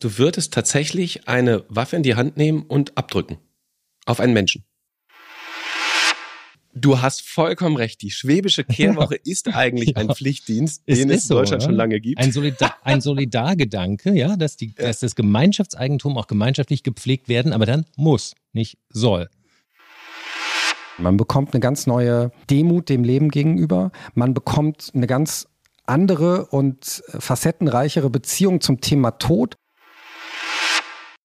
[0.00, 3.38] Du würdest tatsächlich eine Waffe in die Hand nehmen und abdrücken.
[4.06, 4.64] Auf einen Menschen.
[6.72, 8.02] Du hast vollkommen recht.
[8.02, 11.68] Die schwäbische Kehrwoche ist eigentlich ein Pflichtdienst, Es den ist es in so, Deutschland ja.
[11.68, 12.20] schon lange gibt.
[12.20, 17.66] Ein, Solidar, ein Solidargedanke, ja, dass, die, dass das Gemeinschaftseigentum auch gemeinschaftlich gepflegt werden, aber
[17.66, 19.28] dann muss, nicht soll.
[20.98, 23.90] Man bekommt eine ganz neue Demut dem Leben gegenüber.
[24.14, 25.48] Man bekommt eine ganz
[25.86, 29.56] andere und facettenreichere Beziehung zum Thema Tod.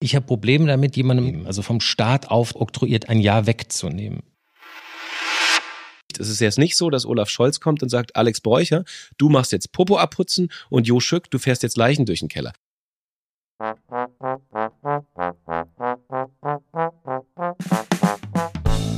[0.04, 4.22] Ich habe Probleme damit, jemandem also vom Staat aufoktroyiert ein Jahr wegzunehmen.
[6.20, 8.84] Es ist jetzt nicht so, dass Olaf Scholz kommt und sagt, Alex Bräucher,
[9.18, 12.52] du machst jetzt Popo abputzen und Jo Schück, du fährst jetzt Leichen durch den Keller.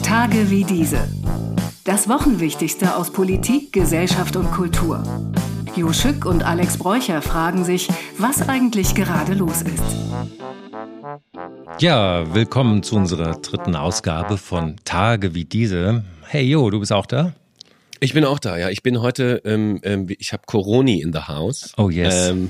[0.02, 1.08] Tage wie diese.
[1.84, 5.04] Das Wochenwichtigste aus Politik, Gesellschaft und Kultur.
[5.76, 10.55] Jo Schück und Alex Bräucher fragen sich, was eigentlich gerade los ist.
[11.80, 16.06] Ja, willkommen zu unserer dritten Ausgabe von Tage wie diese.
[16.26, 17.34] Hey Jo, du bist auch da?
[18.00, 18.70] Ich bin auch da, ja.
[18.70, 21.74] Ich bin heute, ähm, ähm, ich habe Coroni in the house.
[21.76, 22.30] Oh, yes.
[22.30, 22.50] Ähm,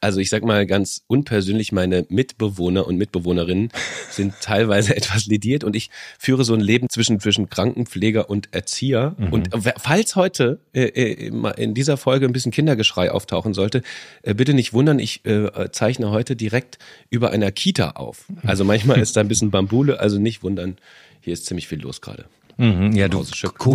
[0.00, 3.70] also ich sag mal ganz unpersönlich, meine Mitbewohner und Mitbewohnerinnen
[4.10, 9.14] sind teilweise etwas lediert und ich führe so ein Leben zwischen, zwischen Krankenpfleger und Erzieher.
[9.18, 9.32] Mhm.
[9.32, 13.82] Und falls heute äh, äh, in dieser Folge ein bisschen Kindergeschrei auftauchen sollte,
[14.22, 16.78] äh, bitte nicht wundern, ich äh, zeichne heute direkt
[17.10, 18.26] über einer Kita auf.
[18.42, 20.76] Also manchmal ist da ein bisschen Bambule, also nicht wundern,
[21.20, 22.26] hier ist ziemlich viel los gerade.
[22.56, 23.24] Mhm, ja, du,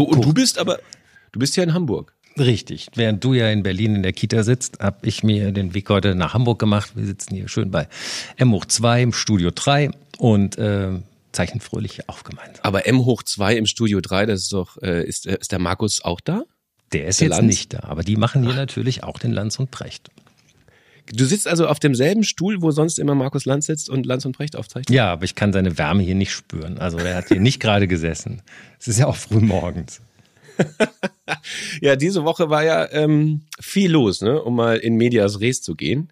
[0.03, 0.79] Und du bist aber,
[1.31, 2.13] du bist ja in Hamburg.
[2.39, 2.87] Richtig.
[2.95, 6.15] Während du ja in Berlin in der Kita sitzt, habe ich mir den Weg heute
[6.15, 6.91] nach Hamburg gemacht.
[6.95, 7.87] Wir sitzen hier schön bei
[8.37, 10.91] M hoch 2 im Studio 3 und äh,
[11.31, 12.59] zeichnen fröhlich auf gemeinsam.
[12.63, 15.59] Aber M hoch 2 im Studio 3, das ist doch, äh, ist, äh, ist der
[15.59, 16.43] Markus auch da?
[16.93, 17.47] Der ist Der jetzt Lanz?
[17.47, 20.09] nicht da, aber die machen hier natürlich auch den Lanz und Precht.
[21.11, 24.37] Du sitzt also auf demselben Stuhl, wo sonst immer Markus Lanz sitzt und Lanz und
[24.37, 24.91] Brecht aufzeichnet?
[24.91, 26.77] Ja, aber ich kann seine Wärme hier nicht spüren.
[26.77, 28.41] Also er hat hier nicht gerade gesessen.
[28.79, 30.01] Es ist ja auch früh morgens.
[31.81, 34.41] Ja, diese Woche war ja ähm, viel los, ne?
[34.41, 36.11] um mal in Medias Res zu gehen.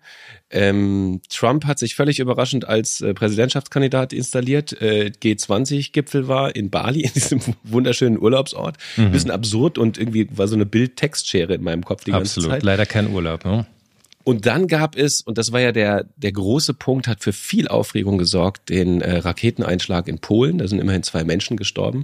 [0.49, 4.79] Ähm, Trump hat sich völlig überraschend als äh, Präsidentschaftskandidat installiert.
[4.81, 8.77] Äh, G20-Gipfel war in Bali, in diesem wunderschönen Urlaubsort.
[8.95, 12.51] Bisschen absurd und irgendwie war so eine Bild-Textschere in meinem Kopf die ganze Absolut.
[12.51, 12.63] Zeit.
[12.63, 13.44] Leider kein Urlaub.
[13.44, 13.66] Ne?
[14.23, 17.67] Und dann gab es, und das war ja der, der große Punkt, hat für viel
[17.67, 20.57] Aufregung gesorgt, den äh, Raketeneinschlag in Polen.
[20.57, 22.03] Da sind immerhin zwei Menschen gestorben.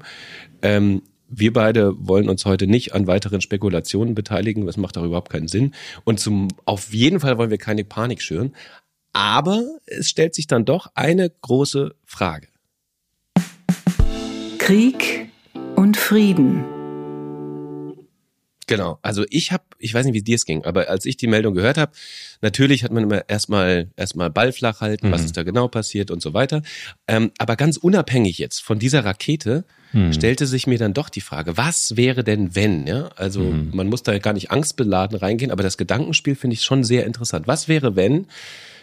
[0.61, 1.01] Ähm,
[1.35, 4.65] wir beide wollen uns heute nicht an weiteren Spekulationen beteiligen.
[4.65, 5.73] Das macht auch überhaupt keinen Sinn.
[6.03, 8.55] Und zum, auf jeden Fall wollen wir keine Panik schüren.
[9.13, 12.47] Aber es stellt sich dann doch eine große Frage.
[14.57, 15.29] Krieg
[15.75, 16.63] und Frieden.
[18.67, 18.97] Genau.
[19.01, 21.53] Also ich habe, ich weiß nicht, wie dir es ging, aber als ich die Meldung
[21.53, 21.91] gehört habe,
[22.41, 26.21] natürlich hat man immer erstmal erstmal Ball flach halten, was ist da genau passiert und
[26.21, 26.61] so weiter.
[27.07, 29.65] Ähm, aber ganz unabhängig jetzt von dieser Rakete
[30.11, 32.87] stellte sich mir dann doch die Frage, was wäre denn wenn?
[32.87, 36.83] Ja, also man muss da gar nicht angstbeladen reingehen, aber das Gedankenspiel finde ich schon
[36.83, 37.47] sehr interessant.
[37.47, 38.27] Was wäre wenn?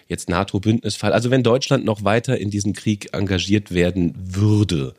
[0.06, 4.94] Jetzt NATO-Bündnisfall, also wenn Deutschland noch weiter in diesen Krieg engagiert werden würde.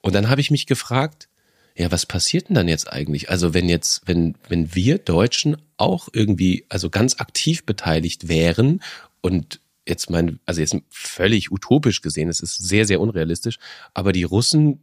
[0.00, 1.28] Und dann habe ich mich gefragt,
[1.76, 3.30] ja, was passiert denn dann jetzt eigentlich?
[3.30, 8.82] Also wenn jetzt, wenn, wenn wir Deutschen auch irgendwie, also ganz aktiv beteiligt wären
[9.20, 13.58] und jetzt mein, also jetzt völlig utopisch gesehen, es ist sehr, sehr unrealistisch,
[13.94, 14.80] aber die Russen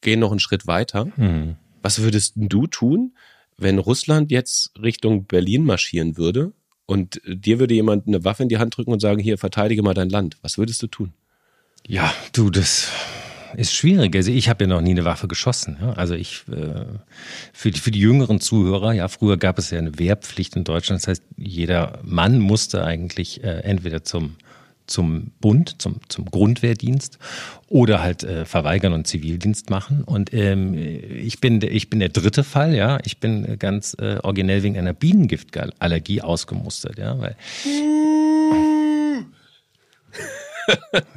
[0.00, 1.08] gehen noch einen Schritt weiter.
[1.82, 3.12] Was würdest du tun,
[3.56, 6.52] wenn Russland jetzt Richtung Berlin marschieren würde
[6.86, 9.94] und dir würde jemand eine Waffe in die Hand drücken und sagen, hier, verteidige mal
[9.94, 10.38] dein Land.
[10.42, 11.12] Was würdest du tun?
[11.86, 12.90] Ja, du, das
[13.56, 14.14] ist schwierig.
[14.16, 15.76] Also ich habe ja noch nie eine Waffe geschossen.
[15.80, 15.92] Ja?
[15.92, 16.84] Also ich äh,
[17.52, 21.02] für die, für die jüngeren Zuhörer, ja, früher gab es ja eine Wehrpflicht in Deutschland.
[21.02, 24.36] Das heißt, jeder Mann musste eigentlich äh, entweder zum
[24.90, 27.18] zum Bund, zum, zum Grundwehrdienst
[27.68, 30.04] oder halt äh, verweigern und Zivildienst machen.
[30.04, 32.98] Und ähm, ich bin der, ich bin der dritte Fall, ja.
[33.04, 37.36] Ich bin ganz äh, originell wegen einer Bienengiftallergie ausgemustert, ja, weil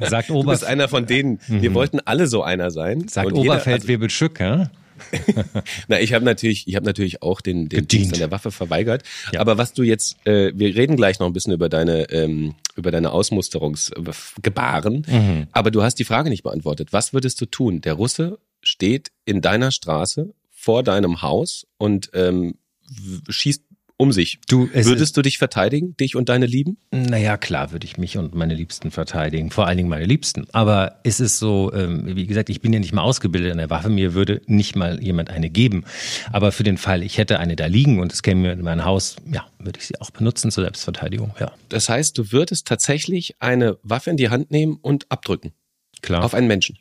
[0.00, 1.38] sagt Du Ober bist einer von denen.
[1.46, 3.08] Wir wollten alle so einer sein.
[3.08, 4.70] sagt Oberfeldwebel-Schück, ja.
[5.88, 7.86] Na, ich habe natürlich, ich habe natürlich auch den, den.
[7.88, 9.02] Dienst an der Waffe verweigert.
[9.32, 9.40] Ja.
[9.40, 12.90] Aber was du jetzt, äh, wir reden gleich noch ein bisschen über deine, ähm, über
[12.90, 15.06] deine Ausmusterungsgebaren.
[15.08, 15.46] Mhm.
[15.52, 16.92] Aber du hast die Frage nicht beantwortet.
[16.92, 17.80] Was würdest du tun?
[17.80, 22.54] Der Russe steht in deiner Straße vor deinem Haus und ähm,
[23.28, 23.62] schießt
[23.96, 24.38] um sich.
[24.48, 26.76] Du, Würdest du dich verteidigen, dich und deine Lieben?
[26.90, 30.46] Naja, klar würde ich mich und meine Liebsten verteidigen, vor allen Dingen meine Liebsten.
[30.52, 33.70] Aber es ist so, ähm, wie gesagt, ich bin ja nicht mal ausgebildet in der
[33.70, 35.84] Waffe, mir würde nicht mal jemand eine geben.
[36.32, 38.84] Aber für den Fall, ich hätte eine da liegen und es käme mir in mein
[38.84, 41.52] Haus, ja, würde ich sie auch benutzen zur Selbstverteidigung, ja.
[41.68, 45.52] Das heißt, du würdest tatsächlich eine Waffe in die Hand nehmen und abdrücken?
[46.02, 46.24] Klar.
[46.24, 46.78] Auf einen Menschen?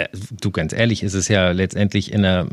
[0.00, 0.08] Äh,
[0.40, 2.46] du ganz ehrlich, ist es ja letztendlich in einer,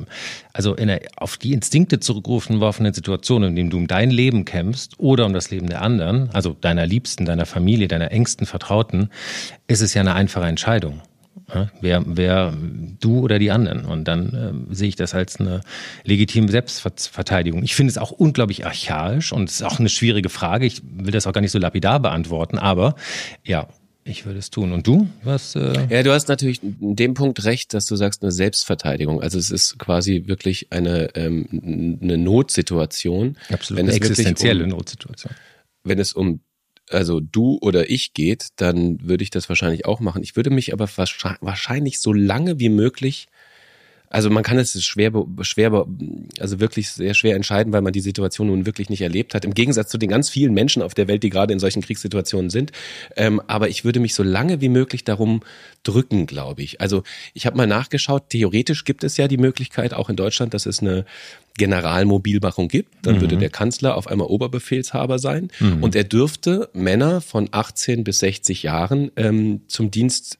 [0.53, 4.45] also in einer auf die Instinkte zurückgerufen worfenen Situation, in dem du um dein Leben
[4.45, 9.09] kämpfst oder um das Leben der anderen, also deiner Liebsten, deiner Familie, deiner engsten Vertrauten,
[9.67, 11.01] ist es ja eine einfache Entscheidung.
[11.79, 12.53] Wer, wer
[12.99, 13.85] du oder die anderen.
[13.85, 15.61] Und dann äh, sehe ich das als eine
[16.03, 17.63] legitime Selbstverteidigung.
[17.63, 20.65] Ich finde es auch unglaublich archaisch und es ist auch eine schwierige Frage.
[20.65, 22.95] Ich will das auch gar nicht so lapidar beantworten, aber
[23.45, 23.69] ja,
[24.07, 24.71] ich würde es tun.
[24.71, 25.07] Und du?
[25.23, 25.55] Was?
[25.55, 29.21] Äh ja, du hast natürlich in dem Punkt recht, dass du sagst eine Selbstverteidigung.
[29.21, 33.37] Also es ist quasi wirklich eine ähm, eine Notsituation.
[33.49, 33.79] Absolut.
[33.79, 35.33] Wenn eine existenzielle um, Notsituation.
[35.83, 36.41] Wenn es um
[36.89, 40.23] also du oder ich geht, dann würde ich das wahrscheinlich auch machen.
[40.23, 43.27] Ich würde mich aber wahrscheinlich so lange wie möglich
[44.09, 45.11] also man kann es schwer,
[45.41, 45.85] schwer,
[46.39, 49.43] also wirklich sehr schwer entscheiden, weil man die Situation nun wirklich nicht erlebt hat.
[49.43, 52.49] Im Gegensatz zu den ganz vielen Menschen auf der Welt, die gerade in solchen Kriegssituationen
[52.49, 52.71] sind.
[53.17, 55.41] Ähm, aber ich würde mich so lange wie möglich darum
[55.83, 56.79] drücken, glaube ich.
[56.79, 58.29] Also ich habe mal nachgeschaut.
[58.29, 61.05] Theoretisch gibt es ja die Möglichkeit, auch in Deutschland, dass es eine
[61.57, 63.05] Generalmobilmachung gibt.
[63.05, 63.21] Dann mhm.
[63.21, 65.83] würde der Kanzler auf einmal Oberbefehlshaber sein mhm.
[65.83, 70.37] und er dürfte Männer von 18 bis 60 Jahren ähm, zum Dienst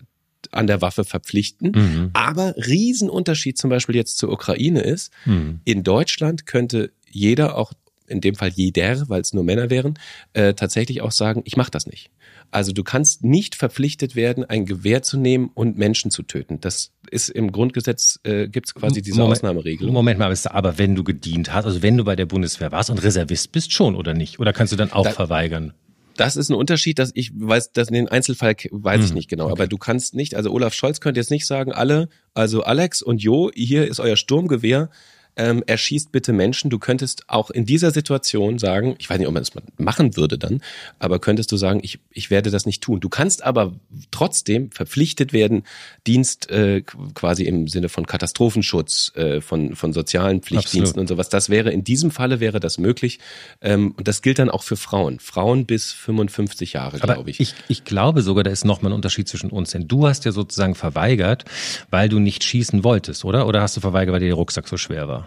[0.52, 1.72] an der Waffe verpflichten.
[1.76, 2.10] Mhm.
[2.14, 5.62] Aber Riesenunterschied zum Beispiel jetzt zur Ukraine ist, mhm.
[5.66, 7.74] in Deutschland könnte jeder, auch
[8.08, 10.00] in dem Fall jeder, weil es nur Männer wären,
[10.34, 12.10] äh, tatsächlich auch sagen, ich mache das nicht.
[12.50, 16.62] Also du kannst nicht verpflichtet werden, ein Gewehr zu nehmen und Menschen zu töten.
[16.62, 19.94] Das ist im Grundgesetz, äh, gibt es quasi diese Moment, Ausnahmeregelung.
[19.94, 23.04] Moment mal, aber wenn du gedient hast, also wenn du bei der Bundeswehr warst und
[23.04, 24.40] Reservist bist, schon oder nicht?
[24.40, 25.74] Oder kannst du dann auch da, verweigern?
[26.18, 29.30] Das ist ein Unterschied, dass ich weiß, dass in den Einzelfall weiß ich hm, nicht
[29.30, 29.46] genau.
[29.46, 29.54] Okay.
[29.54, 33.22] Aber du kannst nicht, also Olaf Scholz könnte jetzt nicht sagen, alle, also Alex und
[33.22, 34.90] Jo, hier ist euer Sturmgewehr
[35.38, 36.70] ähm, erschießt bitte Menschen.
[36.70, 40.38] Du könntest auch in dieser Situation sagen, ich weiß nicht, ob man das machen würde
[40.38, 40.62] dann,
[41.00, 43.00] aber könntest du sagen, ich, ich werde das nicht tun.
[43.00, 43.74] Du kannst aber
[44.12, 45.64] trotzdem verpflichtet werden,
[46.06, 51.02] Dienst äh, quasi im Sinne von Katastrophenschutz, äh, von, von sozialen Pflichtdiensten Absolut.
[51.02, 51.30] und sowas.
[51.30, 53.20] Das wäre in diesem Falle wäre das möglich.
[53.62, 55.20] Ähm, und das gilt dann auch für Frauen.
[55.20, 57.40] Frauen bis 55 Jahre, glaube ich.
[57.40, 57.54] ich.
[57.68, 59.72] Ich glaube sogar, da ist nochmal ein Unterschied zwischen uns.
[59.72, 61.46] Denn du hast ja sozusagen verweigert,
[61.92, 63.48] weil du nicht schießen wolltest, oder?
[63.48, 65.27] Oder hast du verweigert, weil dir der Rucksack so schwer war?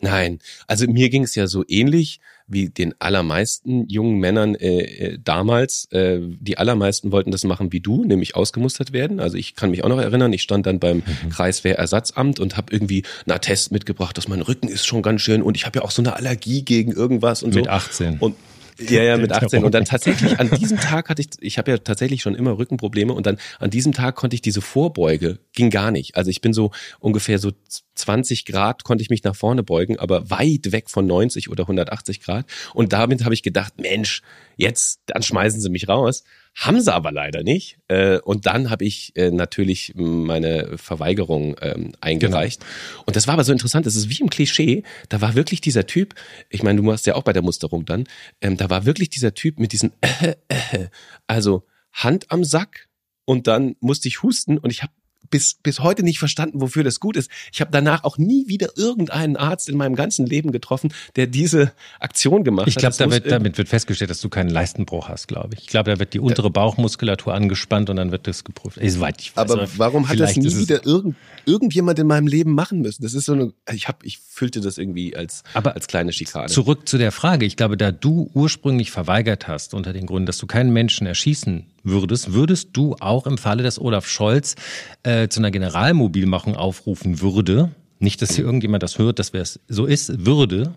[0.00, 5.18] Nein, also mir ging es ja so ähnlich wie den allermeisten jungen Männern äh, äh,
[5.22, 5.86] damals.
[5.92, 9.18] Äh, die allermeisten wollten das machen wie du, nämlich ausgemustert werden.
[9.18, 11.30] Also ich kann mich auch noch erinnern, ich stand dann beim mhm.
[11.30, 15.56] Kreiswehrersatzamt und habe irgendwie einen Attest mitgebracht, dass mein Rücken ist schon ganz schön und
[15.56, 17.70] ich habe ja auch so eine Allergie gegen irgendwas und Mit so.
[17.70, 18.18] Mit 18.
[18.18, 18.36] Und
[18.78, 19.64] ja, ja, mit 18.
[19.64, 23.12] Und dann tatsächlich an diesem Tag hatte ich, ich habe ja tatsächlich schon immer Rückenprobleme
[23.12, 26.16] und dann an diesem Tag konnte ich diese Vorbeuge, ging gar nicht.
[26.16, 27.52] Also ich bin so ungefähr so
[27.94, 32.20] 20 Grad konnte ich mich nach vorne beugen, aber weit weg von 90 oder 180
[32.20, 32.46] Grad.
[32.72, 34.22] Und damit habe ich gedacht, Mensch,
[34.56, 36.24] jetzt, dann schmeißen sie mich raus.
[36.54, 37.78] Haben sie aber leider nicht.
[37.88, 42.60] Äh, und dann habe ich äh, natürlich meine Verweigerung ähm, eingereicht.
[42.60, 43.02] Genau.
[43.06, 44.84] Und das war aber so interessant, das ist wie im Klischee.
[45.08, 46.14] Da war wirklich dieser Typ,
[46.50, 48.04] ich meine, du warst ja auch bei der Musterung dann,
[48.40, 50.88] ähm, da war wirklich dieser Typ mit diesen, äh, äh,
[51.26, 52.88] also Hand am Sack
[53.24, 54.92] und dann musste ich husten und ich habe
[55.34, 57.28] bis, bis heute nicht verstanden, wofür das gut ist.
[57.52, 61.72] Ich habe danach auch nie wieder irgendeinen Arzt in meinem ganzen Leben getroffen, der diese
[61.98, 63.00] Aktion gemacht ich glaub, hat.
[63.00, 65.62] Ich glaube, damit wird festgestellt, dass du keinen Leistenbruch hast, glaube ich.
[65.62, 68.76] Ich glaube, da wird die untere Bauchmuskulatur angespannt und dann wird das geprüft.
[68.76, 72.52] Ist weit ich weiß, aber warum hat das nie wieder irgend, irgendjemand in meinem Leben
[72.52, 73.02] machen müssen?
[73.02, 76.46] Das ist so eine, ich habe, ich fühlte das irgendwie als, aber als kleine Schikane.
[76.46, 77.44] Zurück zu der Frage.
[77.44, 81.66] Ich glaube, da du ursprünglich verweigert hast unter den Gründen, dass du keinen Menschen erschießen
[81.84, 84.56] würdest, würdest du auch im Falle, dass Olaf Scholz
[85.02, 89.86] äh, zu einer Generalmobilmachung aufrufen würde, nicht, dass hier irgendjemand das hört, dass es so
[89.86, 90.74] ist, würde,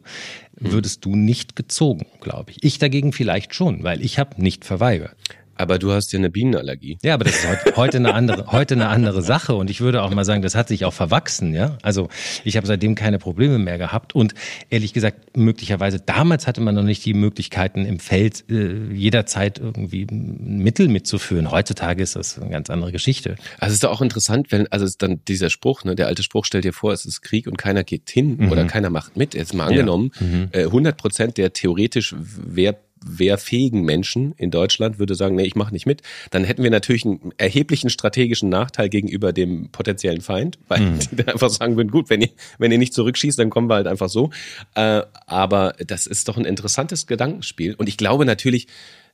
[0.54, 2.64] würdest du nicht gezogen, glaube ich.
[2.64, 5.16] Ich dagegen vielleicht schon, weil ich habe nicht verweigert.
[5.58, 6.98] Aber du hast ja eine Bienenallergie.
[7.04, 9.56] Ja, aber das ist heute, heute eine andere, heute eine andere Sache.
[9.56, 11.78] Und ich würde auch mal sagen, das hat sich auch verwachsen, ja.
[11.82, 12.10] Also
[12.44, 14.16] ich habe seitdem keine Probleme mehr gehabt.
[14.16, 14.34] Und
[14.70, 20.08] ehrlich gesagt, möglicherweise damals hatte man noch nicht die Möglichkeiten im Feld äh, jederzeit irgendwie
[20.10, 21.52] Mittel mitzuführen.
[21.52, 23.36] Heutzutage ist das eine ganz andere Geschichte.
[23.60, 26.08] Also es ist doch auch interessant, wenn, also es ist dann dieser Spruch, ne, der
[26.08, 28.52] alte Spruch, stell dir vor, es ist Krieg und keiner geht hin mhm.
[28.52, 29.34] oder keiner macht mit.
[29.34, 30.26] Jetzt mal angenommen, ja.
[30.26, 30.50] mhm.
[30.54, 32.76] 100 Prozent der theoretisch Wehr
[33.10, 37.06] wehrfähigen Menschen in Deutschland würde sagen, nee, ich mache nicht mit, dann hätten wir natürlich
[37.06, 41.00] einen erheblichen strategischen Nachteil gegenüber dem potenziellen Feind, weil mhm.
[41.00, 43.76] die dann einfach sagen würden, gut, wenn ihr, wenn ihr nicht zurückschießt, dann kommen wir
[43.76, 44.32] halt einfach so.
[44.76, 47.76] Äh, aber das ist doch ein interessantes Gedankenspiel.
[47.76, 48.68] Und ich glaube natürlich,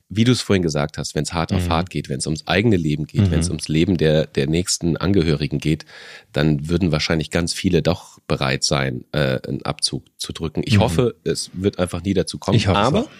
[0.08, 1.70] wie du es vorhin gesagt hast, wenn es hart auf mhm.
[1.70, 3.30] hart geht, wenn es ums eigene Leben geht, mhm.
[3.30, 5.86] wenn es ums Leben der, der nächsten Angehörigen geht,
[6.32, 10.62] dann würden wahrscheinlich ganz viele doch bereit sein, äh, einen Abzug zu drücken.
[10.64, 10.82] Ich mhm.
[10.82, 12.56] hoffe, es wird einfach nie dazu kommen.
[12.56, 13.10] Ich hoffe Aber auch.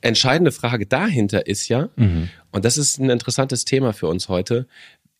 [0.00, 2.28] Entscheidende Frage dahinter ist ja, mhm.
[2.50, 4.66] und das ist ein interessantes Thema für uns heute,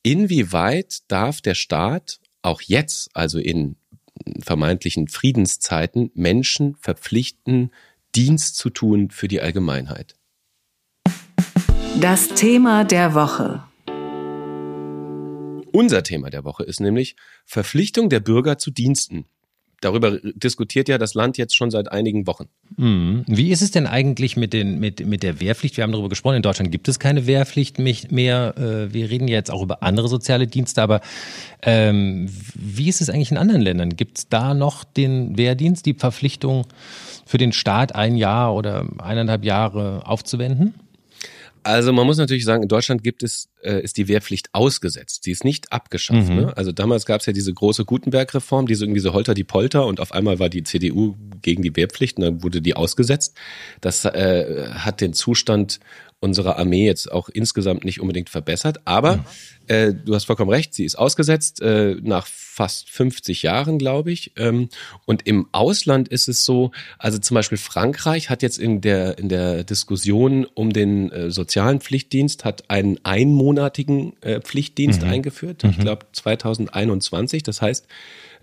[0.02, 3.76] inwieweit darf der Staat auch jetzt, also in
[4.40, 7.70] vermeintlichen Friedenszeiten, Menschen verpflichten,
[8.14, 10.16] Dienst zu tun für die Allgemeinheit?
[12.00, 13.64] Das Thema der Woche.
[15.72, 19.25] Unser Thema der Woche ist nämlich Verpflichtung der Bürger zu Diensten.
[19.82, 22.46] Darüber diskutiert ja das Land jetzt schon seit einigen Wochen.
[22.76, 23.24] Mhm.
[23.26, 25.76] Wie ist es denn eigentlich mit, den, mit, mit der Wehrpflicht?
[25.76, 28.54] Wir haben darüber gesprochen, in Deutschland gibt es keine Wehrpflicht mehr.
[28.56, 31.00] Äh, wir reden ja jetzt auch über andere soziale Dienste, aber
[31.62, 33.96] ähm, wie ist es eigentlich in anderen Ländern?
[33.96, 36.66] Gibt es da noch den Wehrdienst, die Verpflichtung
[37.26, 40.74] für den Staat ein Jahr oder eineinhalb Jahre aufzuwenden?
[41.64, 45.25] Also man muss natürlich sagen, in Deutschland gibt es, äh, ist die Wehrpflicht ausgesetzt.
[45.25, 46.28] Sie ist nicht abgeschafft.
[46.28, 46.37] Mhm.
[46.37, 46.57] Ne?
[46.57, 50.00] Also damals gab es ja diese große Gutenberg-Reform, diese irgendwie so Holter die Polter und
[50.00, 53.37] auf einmal war die CDU gegen die Wehrpflicht und dann wurde die ausgesetzt.
[53.81, 55.81] Das äh, hat den Zustand
[56.22, 58.80] unserer Armee jetzt auch insgesamt nicht unbedingt verbessert.
[58.84, 59.24] Aber mhm.
[59.66, 64.32] äh, du hast vollkommen recht, sie ist ausgesetzt äh, nach fast 50 Jahren, glaube ich.
[64.36, 64.68] Ähm,
[65.04, 69.28] und im Ausland ist es so, also zum Beispiel Frankreich hat jetzt in der, in
[69.28, 75.08] der Diskussion um den äh, sozialen Pflichtdienst hat einen einmonatigen äh, Pflichtdienst mhm.
[75.08, 75.64] eingeführt.
[75.64, 75.82] Ich mhm.
[75.82, 77.42] glaube 2021.
[77.42, 77.88] Das heißt,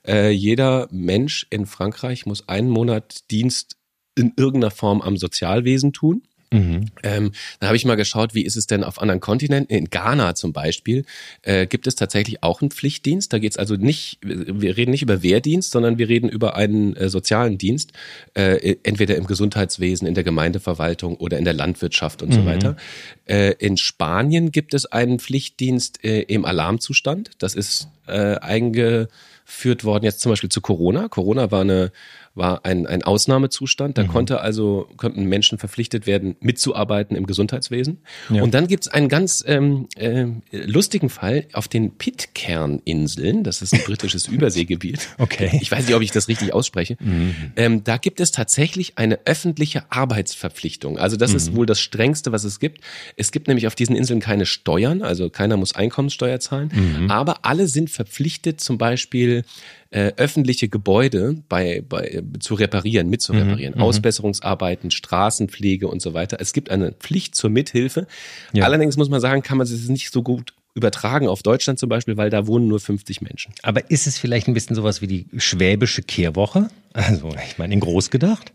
[0.05, 3.77] äh, jeder Mensch in Frankreich muss einen Monat Dienst
[4.15, 6.24] in irgendeiner Form am Sozialwesen tun.
[6.51, 6.86] Mhm.
[7.03, 9.75] Ähm, dann habe ich mal geschaut, wie ist es denn auf anderen Kontinenten?
[9.75, 11.06] In Ghana zum Beispiel
[11.44, 13.32] äh, gibt es tatsächlich auch einen Pflichtdienst.
[13.32, 16.96] Da geht es also nicht, wir reden nicht über Wehrdienst, sondern wir reden über einen
[16.96, 17.91] äh, sozialen Dienst,
[18.34, 22.34] äh, entweder im Gesundheitswesen, in der Gemeindeverwaltung oder in der Landwirtschaft und mhm.
[22.34, 22.77] so weiter.
[23.25, 27.32] Äh, in Spanien gibt es einen Pflichtdienst äh, im Alarmzustand.
[27.38, 31.10] Das ist äh, eingeführt worden jetzt zum Beispiel zu Corona.
[31.10, 31.91] Corona war eine
[32.39, 33.98] war ein, ein Ausnahmezustand.
[33.98, 34.08] Da mhm.
[34.08, 38.00] konnte also, konnten Menschen verpflichtet werden, mitzuarbeiten im Gesundheitswesen.
[38.29, 38.41] Ja.
[38.41, 43.43] Und dann gibt's einen ganz ähm, äh, lustigen Fall auf den Pitcairn-Inseln.
[43.43, 45.10] Das ist ein britisches Überseegebiet.
[45.19, 45.60] Okay.
[45.62, 46.98] Ich weiß nicht, ob ich das richtig ausspreche.
[47.00, 47.36] Mhm.
[47.55, 50.98] Ähm, da gibt es tatsächlich eine öffentliche Arbeitsverpflichtung.
[50.98, 51.38] Also das mhm.
[51.38, 52.81] ist wohl das Strengste, was es gibt.
[53.15, 56.72] Es gibt nämlich auf diesen Inseln keine Steuern, also keiner muss Einkommenssteuer zahlen.
[56.74, 57.12] Mhm.
[57.12, 59.43] Aber alle sind verpflichtet, zum Beispiel
[59.91, 63.58] äh, öffentliche Gebäude bei, bei, zu reparieren, mit zu mhm.
[63.58, 66.38] Mhm, Ausbesserungsarbeiten, Straßenpflege und so weiter.
[66.39, 68.08] Es gibt eine Pflicht zur Mithilfe.
[68.53, 68.65] Ja.
[68.65, 72.17] Allerdings muss man sagen, kann man es nicht so gut übertragen auf Deutschland zum Beispiel,
[72.17, 73.53] weil da wohnen nur 50 Menschen.
[73.63, 76.69] Aber ist es vielleicht ein bisschen sowas wie die schwäbische Kehrwoche?
[76.93, 78.53] Also, ich meine, in groß gedacht?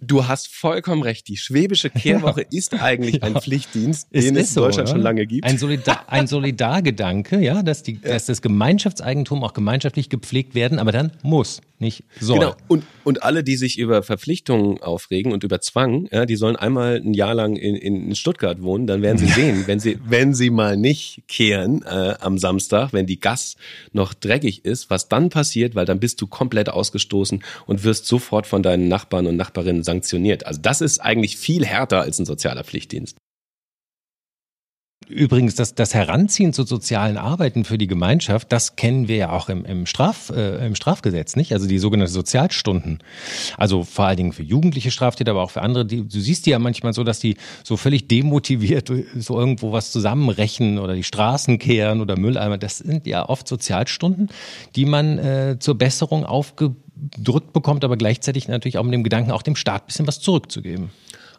[0.00, 1.26] Du hast vollkommen recht.
[1.26, 2.46] Die schwäbische Kehrwoche ja.
[2.52, 4.96] ist eigentlich ein Pflichtdienst, den es in so, Deutschland oder?
[4.96, 5.44] schon lange gibt.
[5.44, 8.10] Ein, Solidar, ein Solidargedanke, ja, dass, die, ja.
[8.10, 12.38] dass das Gemeinschaftseigentum auch gemeinschaftlich gepflegt werden, aber dann muss, nicht soll.
[12.38, 12.56] Genau.
[12.66, 16.96] Und, und alle, die sich über Verpflichtungen aufregen und über Zwang, ja, die sollen einmal
[16.96, 20.50] ein Jahr lang in, in Stuttgart wohnen, dann werden sie sehen, wenn sie, wenn sie
[20.50, 23.56] mal nicht kehren äh, am Samstag, wenn die Gas
[23.92, 28.46] noch dreckig ist, was dann passiert, weil dann bist du komplett ausgestoßen und wirst sofort
[28.46, 30.46] von deinen Nachbarn und Nachbarinnen sanktioniert.
[30.46, 33.16] Also das ist eigentlich viel härter als ein sozialer Pflichtdienst.
[35.08, 39.48] Übrigens, das, das Heranziehen zu sozialen Arbeiten für die Gemeinschaft, das kennen wir ja auch
[39.48, 41.52] im, im, Straf, äh, im Strafgesetz, nicht?
[41.54, 42.98] Also die sogenannten Sozialstunden.
[43.56, 45.86] Also vor allen Dingen für jugendliche Straftäter, aber auch für andere.
[45.86, 49.92] Die, du siehst die ja manchmal so, dass die so völlig demotiviert so irgendwo was
[49.92, 52.58] zusammenrechnen oder die Straßen kehren oder Mülleimer.
[52.58, 54.28] Das sind ja oft Sozialstunden,
[54.76, 56.26] die man äh, zur Besserung
[56.98, 60.90] aufgedrückt bekommt, aber gleichzeitig natürlich auch mit dem Gedanken, auch dem Staat bisschen was zurückzugeben.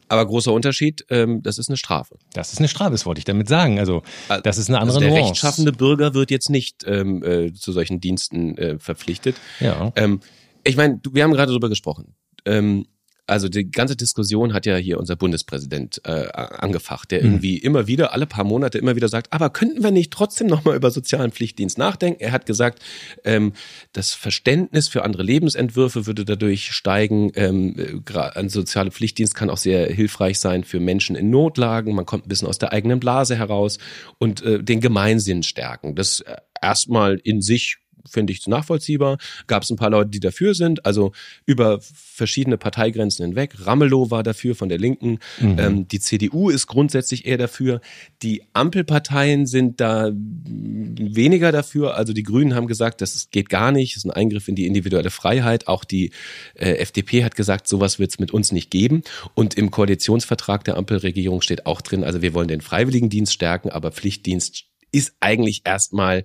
[0.08, 2.18] Aber großer Unterschied, ähm, das ist eine Strafe.
[2.34, 3.78] Das ist eine Strafe, das wollte ich damit sagen.
[3.78, 4.02] Also
[4.44, 5.30] das ist eine andere also der Nuance.
[5.30, 9.36] rechtschaffende Bürger wird jetzt nicht ähm, äh, zu solchen Diensten äh, verpflichtet.
[9.60, 9.92] Ja.
[9.96, 10.22] Ähm,
[10.64, 12.16] ich meine, wir haben gerade darüber gesprochen.
[12.46, 12.88] Ähm,
[13.30, 17.26] also die ganze Diskussion hat ja hier unser Bundespräsident äh, angefacht, der mhm.
[17.26, 20.76] irgendwie immer wieder, alle paar Monate immer wieder sagt, aber könnten wir nicht trotzdem nochmal
[20.76, 22.22] über sozialen Pflichtdienst nachdenken?
[22.22, 22.80] Er hat gesagt,
[23.24, 23.54] ähm,
[23.94, 27.32] das Verständnis für andere Lebensentwürfe würde dadurch steigen.
[27.36, 28.04] Ähm,
[28.36, 31.96] ein sozialer Pflichtdienst kann auch sehr hilfreich sein für Menschen in Notlagen.
[31.96, 33.78] Man kommt ein bisschen aus der eigenen Blase heraus
[34.18, 35.96] und äh, den Gemeinsinn stärken.
[35.96, 37.78] Das äh, erstmal in sich
[38.10, 39.18] finde ich nachvollziehbar.
[39.48, 41.12] Gab es ein paar Leute, die dafür sind, also
[41.46, 43.56] über verschiedene Parteigrenzen hinweg.
[43.60, 45.20] Ramelow war dafür von der Linken.
[45.40, 45.60] Mhm.
[45.60, 47.82] Ähm, die CDU ist grundsätzlich eher dafür.
[48.22, 51.96] Die Ampelparteien sind da weniger dafür.
[51.96, 54.68] Also die Grünen haben gesagt, das geht gar nicht, das ist ein Eingriff in die
[54.68, 55.68] individuelle Freiheit.
[55.68, 56.12] Auch die
[56.56, 59.04] äh, FDP hat gesagt, sowas wird es mit uns nicht geben.
[59.34, 63.92] Und im Koalitionsvertrag der Ampelregierung steht auch drin, also wir wollen den Freiwilligendienst stärken, aber
[63.92, 66.24] Pflichtdienst ist eigentlich erstmal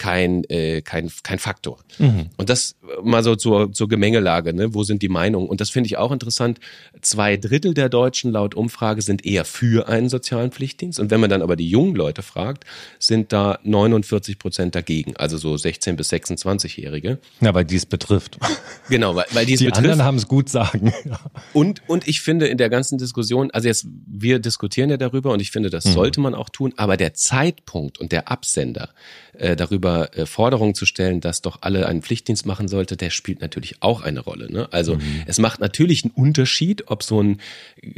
[0.00, 1.78] kein, äh, kein, kein Faktor.
[1.98, 2.30] Mhm.
[2.38, 4.72] Und das mal so zur, zur Gemengelage, ne?
[4.72, 5.46] wo sind die Meinungen?
[5.46, 6.58] Und das finde ich auch interessant.
[7.02, 10.98] Zwei Drittel der Deutschen laut Umfrage sind eher für einen sozialen Pflichtdienst.
[10.98, 12.64] Und wenn man dann aber die jungen Leute fragt,
[12.98, 17.18] sind da 49 Prozent dagegen, also so 16 bis 26-Jährige.
[17.42, 18.38] Ja, weil die es betrifft.
[18.88, 19.84] Genau, weil, weil die es die betrifft.
[19.84, 20.92] Die anderen haben es gut sagen.
[21.52, 25.40] Und, und ich finde in der ganzen Diskussion, also jetzt, wir diskutieren ja darüber und
[25.40, 25.92] ich finde, das mhm.
[25.92, 28.90] sollte man auch tun, aber der Zeitpunkt und der Absender,
[29.34, 33.40] äh, darüber äh, Forderungen zu stellen, dass doch alle einen Pflichtdienst machen sollte, der spielt
[33.40, 34.50] natürlich auch eine Rolle.
[34.52, 34.68] Ne?
[34.72, 35.22] Also mhm.
[35.26, 37.40] es macht natürlich einen Unterschied, ob so ein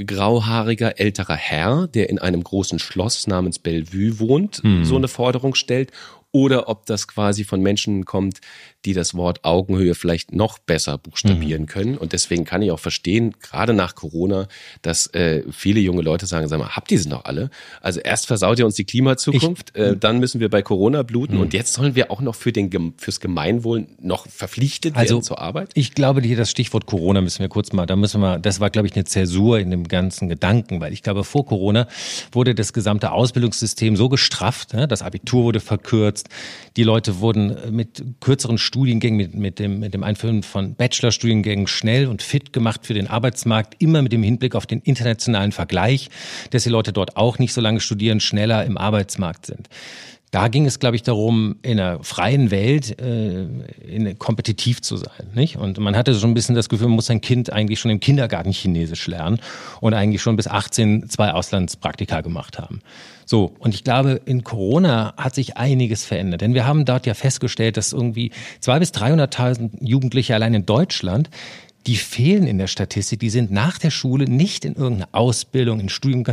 [0.06, 4.84] grauhaariger älterer Herr, der in einem großen Schloss namens Bellevue wohnt, mhm.
[4.84, 5.92] so eine Forderung stellt
[6.32, 8.40] oder ob das quasi von Menschen kommt,
[8.84, 11.66] die das Wort Augenhöhe vielleicht noch besser buchstabieren mhm.
[11.66, 11.98] können.
[11.98, 14.48] Und deswegen kann ich auch verstehen, gerade nach Corona,
[14.82, 17.50] dass äh, viele junge Leute sagen, sag mal, habt ihr sie noch alle?
[17.80, 21.36] Also erst versaut ihr uns die Klimazukunft, ich, äh, dann müssen wir bei Corona bluten
[21.36, 21.42] mhm.
[21.42, 25.40] und jetzt sollen wir auch noch für den, fürs Gemeinwohl noch verpflichtet also, werden zur
[25.40, 25.70] Arbeit?
[25.74, 28.70] Ich glaube, hier das Stichwort Corona müssen wir kurz mal, da müssen wir, das war,
[28.70, 31.86] glaube ich, eine Zäsur in dem ganzen Gedanken, weil ich glaube, vor Corona
[32.32, 34.88] wurde das gesamte Ausbildungssystem so gestrafft, ne?
[34.88, 36.28] das Abitur wurde verkürzt,
[36.76, 42.06] die Leute wurden mit kürzeren Studiengängen, mit, mit, dem, mit dem Einführen von Bachelorstudiengängen schnell
[42.06, 46.08] und fit gemacht für den Arbeitsmarkt, immer mit dem Hinblick auf den internationalen Vergleich,
[46.52, 49.68] dass die Leute dort auch nicht so lange studieren, schneller im Arbeitsmarkt sind.
[50.32, 53.42] Da ging es, glaube ich, darum, in einer freien Welt äh,
[53.86, 55.28] in, kompetitiv zu sein.
[55.34, 55.56] Nicht?
[55.56, 58.00] Und man hatte so ein bisschen das Gefühl, man muss sein Kind eigentlich schon im
[58.00, 59.40] Kindergarten Chinesisch lernen
[59.82, 62.80] und eigentlich schon bis 18 zwei Auslandspraktika gemacht haben.
[63.26, 66.40] So, und ich glaube, in Corona hat sich einiges verändert.
[66.40, 71.28] Denn wir haben dort ja festgestellt, dass irgendwie zwei bis 300.000 Jugendliche allein in Deutschland
[71.86, 75.88] die fehlen in der Statistik, die sind nach der Schule nicht in irgendeiner Ausbildung, in
[75.88, 76.24] Studium,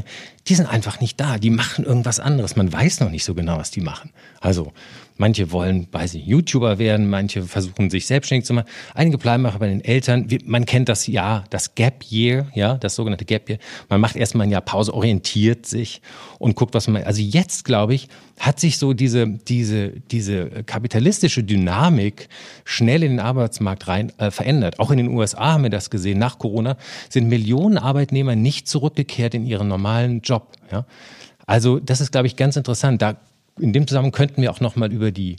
[0.47, 2.55] die sind einfach nicht da, die machen irgendwas anderes.
[2.55, 4.11] Man weiß noch nicht so genau, was die machen.
[4.41, 4.73] Also
[5.21, 8.69] Manche wollen, weiß ich, YouTuber werden, manche versuchen sich selbstständig zu machen.
[8.93, 10.29] Einige bleiben auch bei den Eltern.
[10.45, 13.59] Man kennt das Jahr, das Gap Year, ja, das sogenannte Gap Year.
[13.89, 16.01] Man macht erstmal ein Jahr Pause, orientiert sich
[16.37, 18.07] und guckt, was man, also jetzt, glaube ich,
[18.39, 22.29] hat sich so diese, diese, diese kapitalistische Dynamik
[22.63, 24.79] schnell in den Arbeitsmarkt rein äh, verändert.
[24.79, 26.17] Auch in den USA haben wir das gesehen.
[26.17, 26.77] Nach Corona
[27.09, 30.85] sind Millionen Arbeitnehmer nicht zurückgekehrt in ihren normalen Job, ja.
[31.45, 33.01] Also das ist, glaube ich, ganz interessant.
[33.01, 33.15] Da
[33.59, 35.37] in dem Zusammenhang könnten wir auch nochmal über die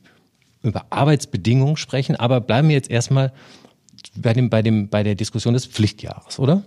[0.62, 3.32] über Arbeitsbedingungen sprechen, aber bleiben wir jetzt erstmal
[4.14, 6.64] bei dem, bei dem, bei der Diskussion des Pflichtjahres, oder?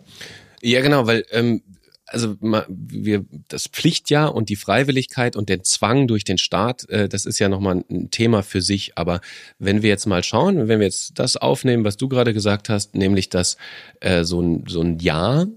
[0.62, 1.62] Ja, genau, weil ähm,
[2.08, 7.26] also wir das Pflichtjahr und die Freiwilligkeit und den Zwang durch den Staat, äh, das
[7.26, 8.98] ist ja nochmal ein Thema für sich.
[8.98, 9.22] Aber
[9.60, 12.96] wenn wir jetzt mal schauen, wenn wir jetzt das aufnehmen, was du gerade gesagt hast,
[12.96, 13.58] nämlich dass
[14.00, 15.48] äh, so ein so ein Jahr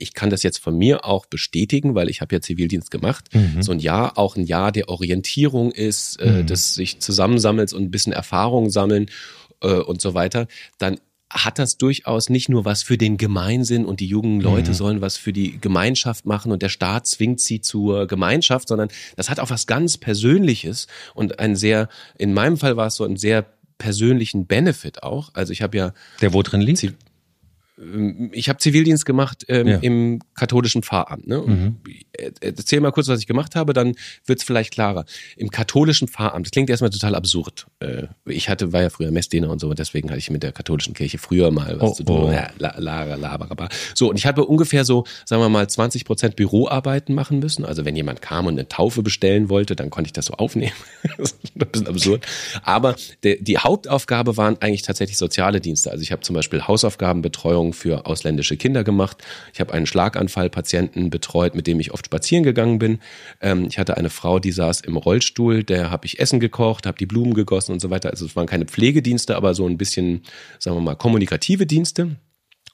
[0.00, 3.28] ich kann das jetzt von mir auch bestätigen, weil ich habe ja Zivildienst gemacht.
[3.32, 3.62] Mhm.
[3.62, 6.46] So ein Jahr auch ein Jahr der Orientierung ist, äh, mhm.
[6.46, 9.10] des sich zusammensammelt und ein bisschen Erfahrung sammeln
[9.60, 10.46] äh, und so weiter,
[10.78, 10.98] dann
[11.32, 14.74] hat das durchaus nicht nur was für den Gemeinsinn und die jungen Leute mhm.
[14.74, 19.30] sollen was für die Gemeinschaft machen und der Staat zwingt sie zur Gemeinschaft, sondern das
[19.30, 23.16] hat auch was ganz Persönliches und ein sehr, in meinem Fall war es so ein
[23.16, 23.46] sehr
[23.78, 25.30] persönlichen Benefit auch.
[25.34, 25.92] Also ich habe ja.
[26.20, 26.94] Der wo drin liegt?
[27.80, 29.78] Ähm, ich habe Zivildienst gemacht ähm, ja.
[29.78, 31.26] im katholischen Pfarramt.
[31.26, 31.38] Ne?
[31.38, 31.76] Mhm.
[32.12, 33.94] Äh, erzähl mal kurz, was ich gemacht habe, dann
[34.26, 35.04] wird's vielleicht klarer.
[35.36, 37.66] Im katholischen Pfarramt, das klingt erstmal total absurd.
[37.80, 40.94] Äh, ich hatte, war ja früher Messdiener und so, deswegen hatte ich mit der katholischen
[40.94, 42.24] Kirche früher mal was oh, zu tun.
[42.24, 42.32] Oh.
[42.32, 46.04] Ja, la, la, la, la, so, und ich habe ungefähr so, sagen wir mal, 20
[46.04, 47.64] Prozent Büroarbeiten machen müssen.
[47.64, 50.72] Also wenn jemand kam und eine Taufe bestellen wollte, dann konnte ich das so aufnehmen.
[51.18, 52.26] das ist ein bisschen absurd.
[52.62, 55.90] Aber der, die Hauptaufgabe waren eigentlich tatsächlich soziale Dienste.
[55.90, 59.18] Also ich habe zum Beispiel Hausaufgabenbetreuung Betreuung für ausländische Kinder gemacht.
[59.52, 62.98] Ich habe einen Schlaganfallpatienten betreut, mit dem ich oft spazieren gegangen bin.
[63.40, 66.98] Ähm, ich hatte eine Frau, die saß im Rollstuhl, der habe ich Essen gekocht, habe
[66.98, 68.10] die Blumen gegossen und so weiter.
[68.10, 70.22] Also es waren keine Pflegedienste, aber so ein bisschen,
[70.58, 72.16] sagen wir mal, kommunikative Dienste.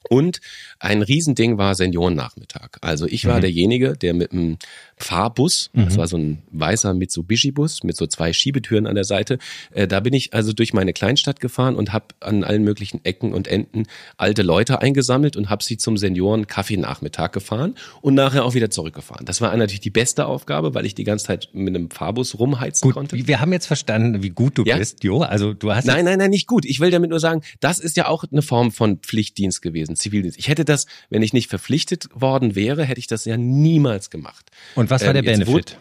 [0.09, 0.41] Und
[0.79, 2.79] ein Riesending war Seniorennachmittag.
[2.81, 3.41] Also ich war mhm.
[3.43, 4.59] derjenige, der mit einem
[4.99, 5.85] Fahrbus, mhm.
[5.87, 9.39] das war so ein weißer Mitsubishi-Bus mit so zwei Schiebetüren an der Seite,
[9.73, 13.33] äh, da bin ich also durch meine Kleinstadt gefahren und habe an allen möglichen Ecken
[13.33, 13.85] und Enden
[14.17, 19.27] alte Leute eingesammelt und habe sie zum Senioren-Kaffeenachmittag gefahren und nachher auch wieder zurückgefahren.
[19.27, 22.87] Das war natürlich die beste Aufgabe, weil ich die ganze Zeit mit einem Fahrbus rumheizen
[22.87, 23.27] gut, konnte.
[23.27, 24.77] Wir haben jetzt verstanden, wie gut du ja?
[24.77, 25.23] bist, Jo.
[25.23, 26.65] Also du hast nein, nein, nein, nicht gut.
[26.65, 30.39] Ich will damit nur sagen, das ist ja auch eine Form von Pflichtdienst gewesen, Zivildienst.
[30.39, 34.51] Ich hätte das, wenn ich nicht verpflichtet worden wäre, hätte ich das ja niemals gemacht.
[34.75, 35.79] Und und was war der ähm, Benefit?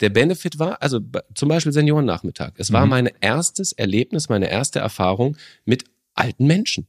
[0.00, 1.00] Der Benefit war, also
[1.34, 2.52] zum Beispiel Seniorennachmittag.
[2.58, 2.90] Es war mhm.
[2.90, 6.86] mein erstes Erlebnis, meine erste Erfahrung mit alten Menschen.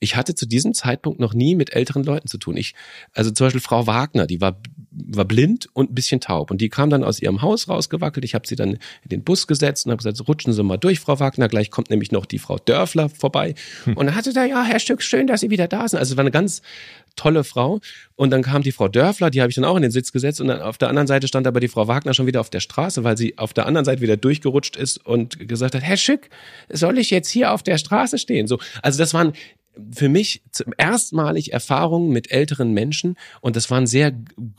[0.00, 2.56] Ich hatte zu diesem Zeitpunkt noch nie mit älteren Leuten zu tun.
[2.56, 2.74] Ich,
[3.14, 6.50] also zum Beispiel Frau Wagner, die war, war blind und ein bisschen taub.
[6.50, 8.24] Und die kam dann aus ihrem Haus rausgewackelt.
[8.24, 11.00] Ich habe sie dann in den Bus gesetzt und habe gesagt, rutschen Sie mal durch,
[11.00, 11.48] Frau Wagner.
[11.48, 13.54] Gleich kommt nämlich noch die Frau Dörfler vorbei.
[13.84, 13.96] Hm.
[13.96, 15.98] Und dann hatte da, ja, Herr Stück, schön, dass Sie wieder da sind.
[15.98, 16.62] Also es war eine ganz
[17.18, 17.80] tolle Frau.
[18.16, 20.40] Und dann kam die Frau Dörfler, die habe ich dann auch in den Sitz gesetzt.
[20.40, 22.60] Und dann auf der anderen Seite stand aber die Frau Wagner schon wieder auf der
[22.60, 26.30] Straße, weil sie auf der anderen Seite wieder durchgerutscht ist und gesagt hat, Herr Schück,
[26.68, 28.46] soll ich jetzt hier auf der Straße stehen?
[28.46, 29.32] So, also das waren
[29.94, 30.42] für mich
[30.76, 34.12] erstmalig Erfahrungen mit älteren Menschen und das waren sehr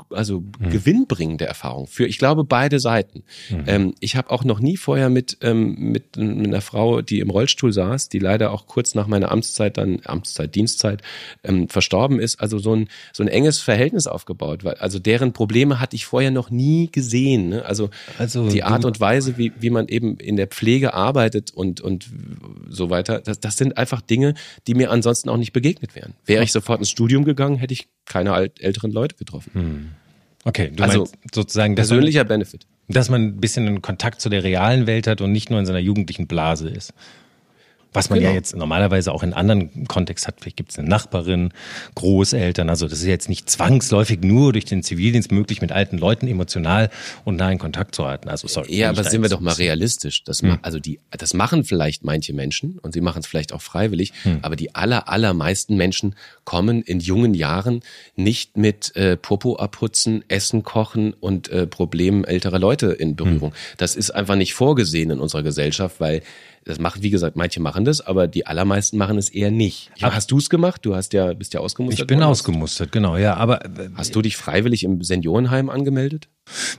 [0.09, 0.69] also mhm.
[0.69, 3.23] gewinnbringende Erfahrungen für ich glaube beide Seiten.
[3.49, 3.63] Mhm.
[3.67, 7.29] Ähm, ich habe auch noch nie vorher mit ähm, mit, mit einer Frau, die im
[7.29, 11.01] Rollstuhl saß, die leider auch kurz nach meiner Amtszeit dann Amtszeit Dienstzeit
[11.43, 15.79] ähm, verstorben ist, also so ein so ein enges Verhältnis aufgebaut, weil also deren Probleme
[15.79, 17.49] hatte ich vorher noch nie gesehen.
[17.49, 17.65] Ne?
[17.65, 21.81] Also, also die Art und Weise, wie wie man eben in der Pflege arbeitet und
[21.81, 22.09] und
[22.69, 24.33] so weiter, das, das sind einfach Dinge,
[24.67, 26.13] die mir ansonsten ansonsten auch nicht begegnet wären.
[26.25, 29.51] Wäre ich sofort ins Studium gegangen, hätte ich keine alt, älteren Leute getroffen.
[29.53, 29.89] Hm.
[30.45, 32.65] Okay, du also sozusagen persönlicher man, Benefit.
[32.87, 35.65] Dass man ein bisschen einen Kontakt zu der realen Welt hat und nicht nur in
[35.65, 36.93] seiner jugendlichen Blase ist.
[37.91, 38.29] Was man genau.
[38.29, 40.35] ja jetzt normalerweise auch in anderen Kontext hat.
[40.39, 41.51] Vielleicht gibt es eine Nachbarin,
[41.95, 42.69] Großeltern.
[42.69, 46.91] Also das ist jetzt nicht zwangsläufig nur durch den Zivildienst möglich, mit alten Leuten emotional
[47.25, 48.29] und nah in Kontakt zu halten.
[48.29, 48.75] Also sorry.
[48.75, 50.23] Ja, aber sind wir doch mal realistisch.
[50.23, 50.59] Das, hm.
[50.61, 54.13] Also die, das machen vielleicht manche Menschen und sie machen es vielleicht auch freiwillig.
[54.21, 54.39] Hm.
[54.43, 57.81] Aber die aller, allermeisten Menschen kommen in jungen Jahren
[58.15, 63.51] nicht mit äh, Popo abputzen, Essen kochen und äh, Problemen älterer Leute in Berührung.
[63.51, 63.57] Hm.
[63.77, 66.21] Das ist einfach nicht vorgesehen in unserer Gesellschaft, weil
[66.65, 69.91] das macht, wie gesagt, manche machen das, aber die allermeisten machen es eher nicht.
[69.97, 70.85] Ja, hast du es gemacht?
[70.85, 72.01] Du hast ja, bist ja ausgemustert.
[72.01, 72.29] Ich bin worden.
[72.29, 73.35] ausgemustert, genau, ja.
[73.35, 76.27] Aber äh, hast du dich freiwillig im Seniorenheim angemeldet?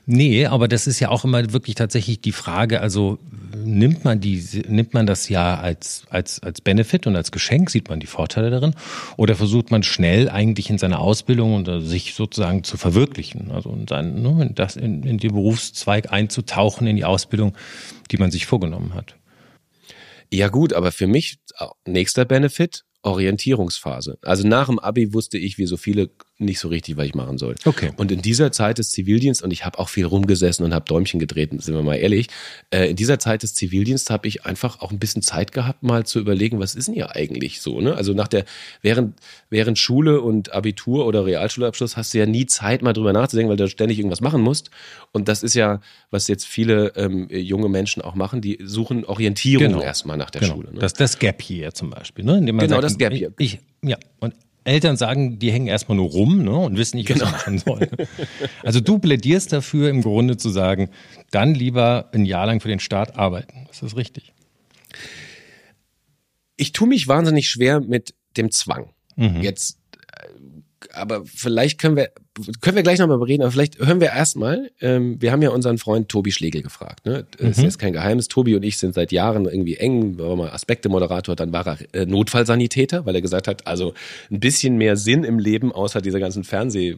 [0.06, 3.18] Nee, aber das ist ja auch immer wirklich tatsächlich die Frage, also
[3.56, 7.88] nimmt man die, nimmt man das ja als, als, als Benefit und als Geschenk, sieht
[7.88, 8.74] man die Vorteile darin,
[9.16, 13.70] oder versucht man schnell eigentlich in seiner Ausbildung und äh, sich sozusagen zu verwirklichen, also
[13.70, 17.54] in, seinen, ne, in, das, in, in den Berufszweig einzutauchen, in die Ausbildung,
[18.10, 19.14] die man sich vorgenommen hat.
[20.32, 21.38] Ja gut, aber für mich
[21.86, 24.18] nächster Benefit, Orientierungsphase.
[24.22, 26.10] Also nach dem Abi wusste ich, wie so viele
[26.40, 27.54] nicht so richtig, was ich machen soll.
[27.64, 27.92] Okay.
[27.96, 31.20] Und in dieser Zeit des Zivildienstes, und ich habe auch viel rumgesessen und habe Däumchen
[31.20, 32.28] gedreht, sind wir mal ehrlich,
[32.70, 36.04] äh, in dieser Zeit des Zivildienstes habe ich einfach auch ein bisschen Zeit gehabt, mal
[36.06, 37.80] zu überlegen, was ist denn hier eigentlich so?
[37.80, 37.94] Ne?
[37.94, 38.44] Also nach der,
[38.80, 39.18] während,
[39.50, 43.58] während Schule und Abitur oder Realschulabschluss hast du ja nie Zeit, mal drüber nachzudenken, weil
[43.58, 44.70] du ständig irgendwas machen musst.
[45.12, 49.68] Und das ist ja, was jetzt viele ähm, junge Menschen auch machen, die suchen Orientierung
[49.68, 49.82] genau.
[49.82, 50.54] erstmal nach der genau.
[50.54, 50.72] Schule.
[50.72, 50.80] Ne?
[50.80, 52.24] Das, das Gap hier zum Beispiel.
[52.24, 52.40] Ne?
[52.42, 53.32] genau, sagt, das Gap hier.
[53.38, 57.18] Ich, ja, und Eltern sagen, die hängen erstmal nur rum ne, und wissen nicht, was
[57.18, 57.30] genau.
[57.30, 57.90] sie machen sollen.
[58.62, 60.90] Also du plädierst dafür, im Grunde zu sagen,
[61.30, 63.66] dann lieber ein Jahr lang für den Staat arbeiten.
[63.70, 64.32] Ist das richtig?
[66.56, 68.90] Ich tue mich wahnsinnig schwer mit dem Zwang.
[69.16, 69.40] Mhm.
[69.40, 69.79] Jetzt
[70.92, 72.10] aber vielleicht können wir,
[72.60, 75.78] können wir gleich nochmal reden, aber vielleicht hören wir erstmal, ähm, wir haben ja unseren
[75.78, 77.06] Freund Tobi Schlegel gefragt.
[77.06, 77.26] Ne?
[77.32, 77.50] Das mhm.
[77.50, 78.28] ist jetzt kein Geheimnis.
[78.28, 82.06] Tobi und ich sind seit Jahren irgendwie eng, war mal Aspekte-Moderator, dann war er äh,
[82.06, 83.94] Notfallsanitäter, weil er gesagt hat, also
[84.30, 86.96] ein bisschen mehr Sinn im Leben, außer dieser ganzen Fernseh-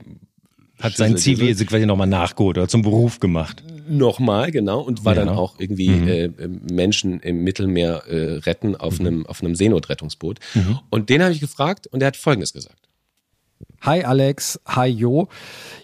[0.82, 3.62] hat sein CV quasi nochmal nachgeholt oder zum Beruf gemacht.
[3.88, 5.24] Nochmal, genau, und war ja.
[5.24, 6.08] dann auch irgendwie mhm.
[6.08, 6.28] äh,
[6.72, 9.06] Menschen im Mittelmeer äh, retten auf mhm.
[9.06, 10.40] einem auf einem Seenotrettungsboot.
[10.54, 10.80] Mhm.
[10.90, 12.78] Und den habe ich gefragt und er hat Folgendes gesagt.
[13.84, 15.26] Hi Alex, hi Jo.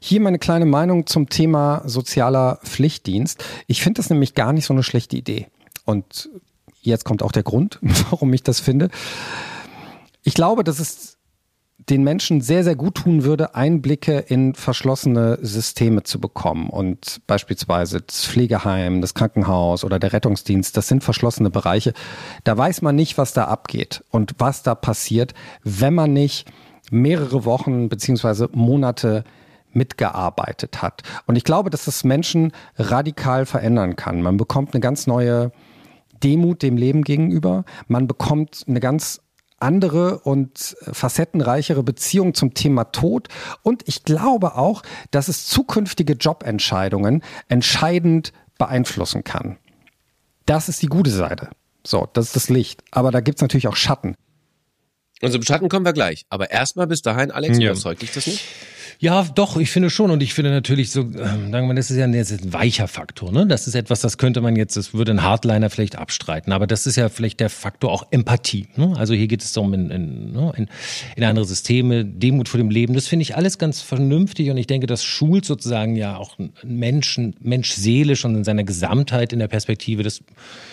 [0.01, 3.45] Hier meine kleine Meinung zum Thema sozialer Pflichtdienst.
[3.67, 5.49] Ich finde das nämlich gar nicht so eine schlechte Idee.
[5.85, 6.31] Und
[6.81, 7.81] jetzt kommt auch der Grund,
[8.11, 8.91] warum ich das finde.
[10.23, 11.17] Ich glaube, dass es
[11.91, 16.71] den Menschen sehr, sehr gut tun würde, Einblicke in verschlossene Systeme zu bekommen.
[16.71, 21.95] Und beispielsweise das Pflegeheim, das Krankenhaus oder der Rettungsdienst, das sind verschlossene Bereiche.
[22.45, 25.35] Da weiß man nicht, was da abgeht und was da passiert,
[25.65, 26.47] wenn man nicht
[26.91, 29.25] mehrere Wochen beziehungsweise Monate
[29.73, 31.03] mitgearbeitet hat.
[31.27, 34.23] Und ich glaube, dass das Menschen radikal verändern kann.
[34.23, 35.53] Man bekommt eine ganz neue
[36.23, 37.65] Demut dem Leben gegenüber.
[37.87, 39.21] Man bekommt eine ganz
[39.61, 43.29] andere und facettenreichere Beziehung zum Thema Tod.
[43.63, 49.59] Und ich glaube auch, dass es zukünftige Jobentscheidungen entscheidend beeinflussen kann.
[50.47, 51.51] Das ist die gute Seite.
[51.85, 52.83] So, das ist das Licht.
[52.91, 54.15] Aber da gibt's natürlich auch Schatten.
[55.23, 56.27] Und zum Schatten kommen wir gleich.
[56.29, 57.71] Aber erstmal bis dahin, Alex, ja.
[57.71, 58.45] überzeugt dich das nicht?
[59.01, 60.11] Ja, doch, ich finde schon.
[60.11, 62.53] Und ich finde natürlich so, ähm, sagen wir das ist ja ein, das ist ein
[62.53, 63.31] weicher Faktor.
[63.31, 63.47] Ne?
[63.47, 66.53] Das ist etwas, das könnte man jetzt, das würde ein Hardliner vielleicht abstreiten.
[66.53, 68.67] Aber das ist ja vielleicht der Faktor auch Empathie.
[68.75, 68.95] Ne?
[68.97, 70.69] Also hier geht es darum, in, in, ne, in,
[71.15, 72.95] in andere Systeme, Demut vor dem Leben.
[72.95, 74.51] Das finde ich alles ganz vernünftig.
[74.51, 79.33] Und ich denke, das schult sozusagen ja auch Menschen, Mensch seelisch und in seiner Gesamtheit
[79.33, 80.03] in der Perspektive.
[80.03, 80.25] Das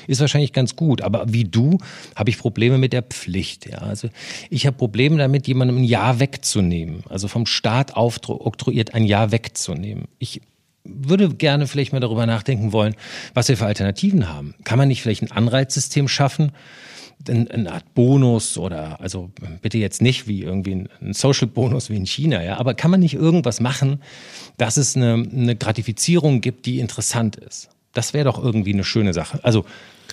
[0.07, 1.03] ist wahrscheinlich ganz gut.
[1.03, 1.77] Aber wie du
[2.15, 3.69] habe ich Probleme mit der Pflicht.
[3.69, 3.79] Ja?
[3.79, 4.09] Also
[4.49, 7.03] ich habe Probleme damit, jemandem ein Jahr wegzunehmen.
[7.07, 10.05] Also vom Staat auf aufoktroyiert, ein Jahr wegzunehmen.
[10.19, 10.41] Ich
[10.83, 12.95] würde gerne vielleicht mal darüber nachdenken wollen,
[13.33, 14.55] was wir für Alternativen haben.
[14.63, 16.51] Kann man nicht vielleicht ein Anreizsystem schaffen?
[17.27, 22.05] eine Art Bonus oder also bitte jetzt nicht wie irgendwie ein Social Bonus wie in
[22.05, 24.01] China, ja, aber kann man nicht irgendwas machen,
[24.57, 27.69] dass es eine, eine Gratifizierung gibt, die interessant ist?
[27.93, 29.39] Das wäre doch irgendwie eine schöne Sache.
[29.43, 29.65] Also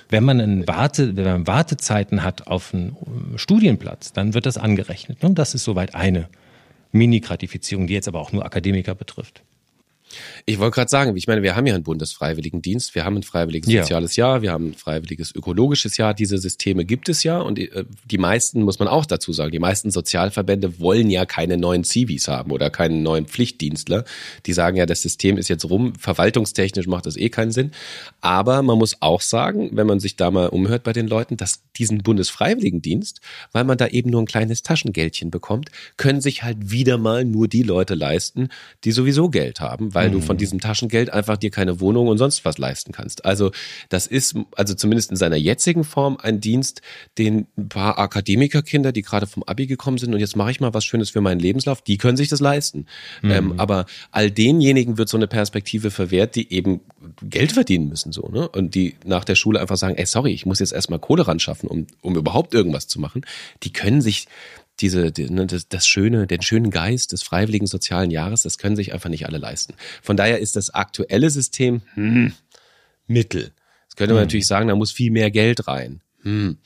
[0.09, 2.97] wenn man, Warte, wenn man Wartezeiten hat auf einen
[3.37, 5.25] Studienplatz, dann wird das angerechnet.
[5.25, 6.29] Und das ist soweit eine
[6.93, 9.43] Mini-Gratifizierung, die jetzt aber auch nur Akademiker betrifft.
[10.47, 13.73] Ich wollte gerade sagen, ich meine, wir haben ja einen Bundesfreiwilligendienst, wir haben ein freiwilliges
[13.73, 13.83] ja.
[13.83, 16.15] soziales Jahr, wir haben ein freiwilliges ökologisches Jahr.
[16.15, 19.59] Diese Systeme gibt es ja und äh, die meisten, muss man auch dazu sagen, die
[19.59, 24.05] meisten Sozialverbände wollen ja keine neuen Civis haben oder keinen neuen Pflichtdienstler.
[24.47, 27.73] Die sagen ja, das System ist jetzt rum, verwaltungstechnisch macht das eh keinen Sinn.
[28.21, 31.63] Aber man muss auch sagen, wenn man sich da mal umhört bei den Leuten, dass
[31.77, 33.21] diesen Bundesfreiwilligendienst,
[33.53, 37.49] weil man da eben nur ein kleines Taschengeldchen bekommt, können sich halt wieder mal nur
[37.49, 38.49] die Leute leisten,
[38.85, 40.15] die sowieso Geld haben, weil mhm.
[40.15, 43.25] du von diesem Taschengeld einfach dir keine Wohnung und sonst was leisten kannst.
[43.25, 43.51] Also
[43.89, 46.83] das ist, also zumindest in seiner jetzigen Form, ein Dienst,
[47.19, 50.75] den ein paar Akademikerkinder, die gerade vom Abi gekommen sind und jetzt mache ich mal
[50.75, 52.87] was Schönes für meinen Lebenslauf, die können sich das leisten.
[53.23, 53.31] Mhm.
[53.31, 56.81] Ähm, aber all denjenigen wird so eine Perspektive verwehrt, die eben
[57.23, 58.49] Geld verdienen müssen so, ne?
[58.49, 61.41] Und die nach der Schule einfach sagen, ey, sorry, ich muss jetzt erstmal Kohle ran
[61.41, 63.25] schaffen, um, um überhaupt irgendwas zu machen.
[63.63, 64.29] Die können sich
[64.83, 68.77] diese, die, ne, das, das Schöne, den schönen Geist des freiwilligen sozialen Jahres, das können
[68.77, 69.75] sich einfach nicht alle leisten.
[70.03, 72.33] Von daher ist das aktuelle System hm,
[73.07, 73.53] Mittel.
[73.89, 74.27] Das könnte man hm.
[74.27, 76.03] natürlich sagen, da muss viel mehr Geld rein.
[76.23, 76.59] Hm.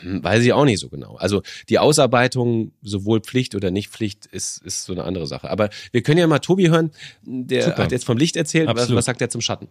[0.00, 0.24] hm.
[0.24, 1.16] Weiß ich auch nicht so genau.
[1.16, 5.48] Also die Ausarbeitung, sowohl Pflicht oder nicht Pflicht, ist, ist so eine andere Sache.
[5.48, 6.90] Aber wir können ja mal Tobi hören,
[7.22, 7.84] der Super.
[7.84, 8.68] hat jetzt vom Licht erzählt.
[8.68, 9.68] Was, was sagt er zum Schatten?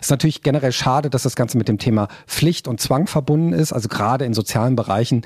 [0.00, 3.72] Ist natürlich generell schade, dass das Ganze mit dem Thema Pflicht und Zwang verbunden ist.
[3.72, 5.22] Also gerade in sozialen Bereichen,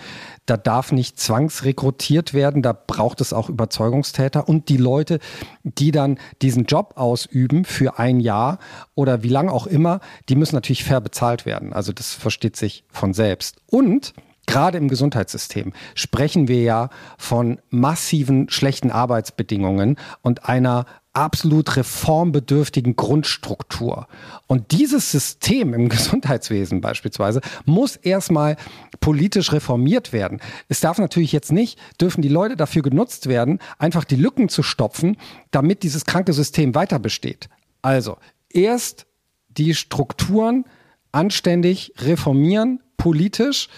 [0.47, 5.19] da darf nicht zwangsrekrutiert werden, da braucht es auch Überzeugungstäter und die Leute,
[5.63, 8.59] die dann diesen Job ausüben für ein Jahr
[8.95, 11.73] oder wie lang auch immer, die müssen natürlich fair bezahlt werden.
[11.73, 13.57] Also das versteht sich von selbst.
[13.67, 14.15] Und
[14.47, 24.09] Gerade im Gesundheitssystem sprechen wir ja von massiven schlechten Arbeitsbedingungen und einer absolut reformbedürftigen Grundstruktur.
[24.47, 28.57] Und dieses System im Gesundheitswesen beispielsweise muss erstmal
[29.01, 30.41] politisch reformiert werden.
[30.69, 34.63] Es darf natürlich jetzt nicht, dürfen die Leute dafür genutzt werden, einfach die Lücken zu
[34.63, 35.17] stopfen,
[35.51, 37.49] damit dieses kranke System weiter besteht.
[37.83, 38.17] Also
[38.49, 39.07] erst
[39.49, 40.65] die Strukturen
[41.11, 43.69] anständig reformieren, politisch,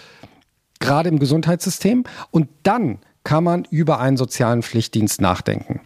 [0.79, 5.81] gerade im Gesundheitssystem, und dann kann man über einen sozialen Pflichtdienst nachdenken.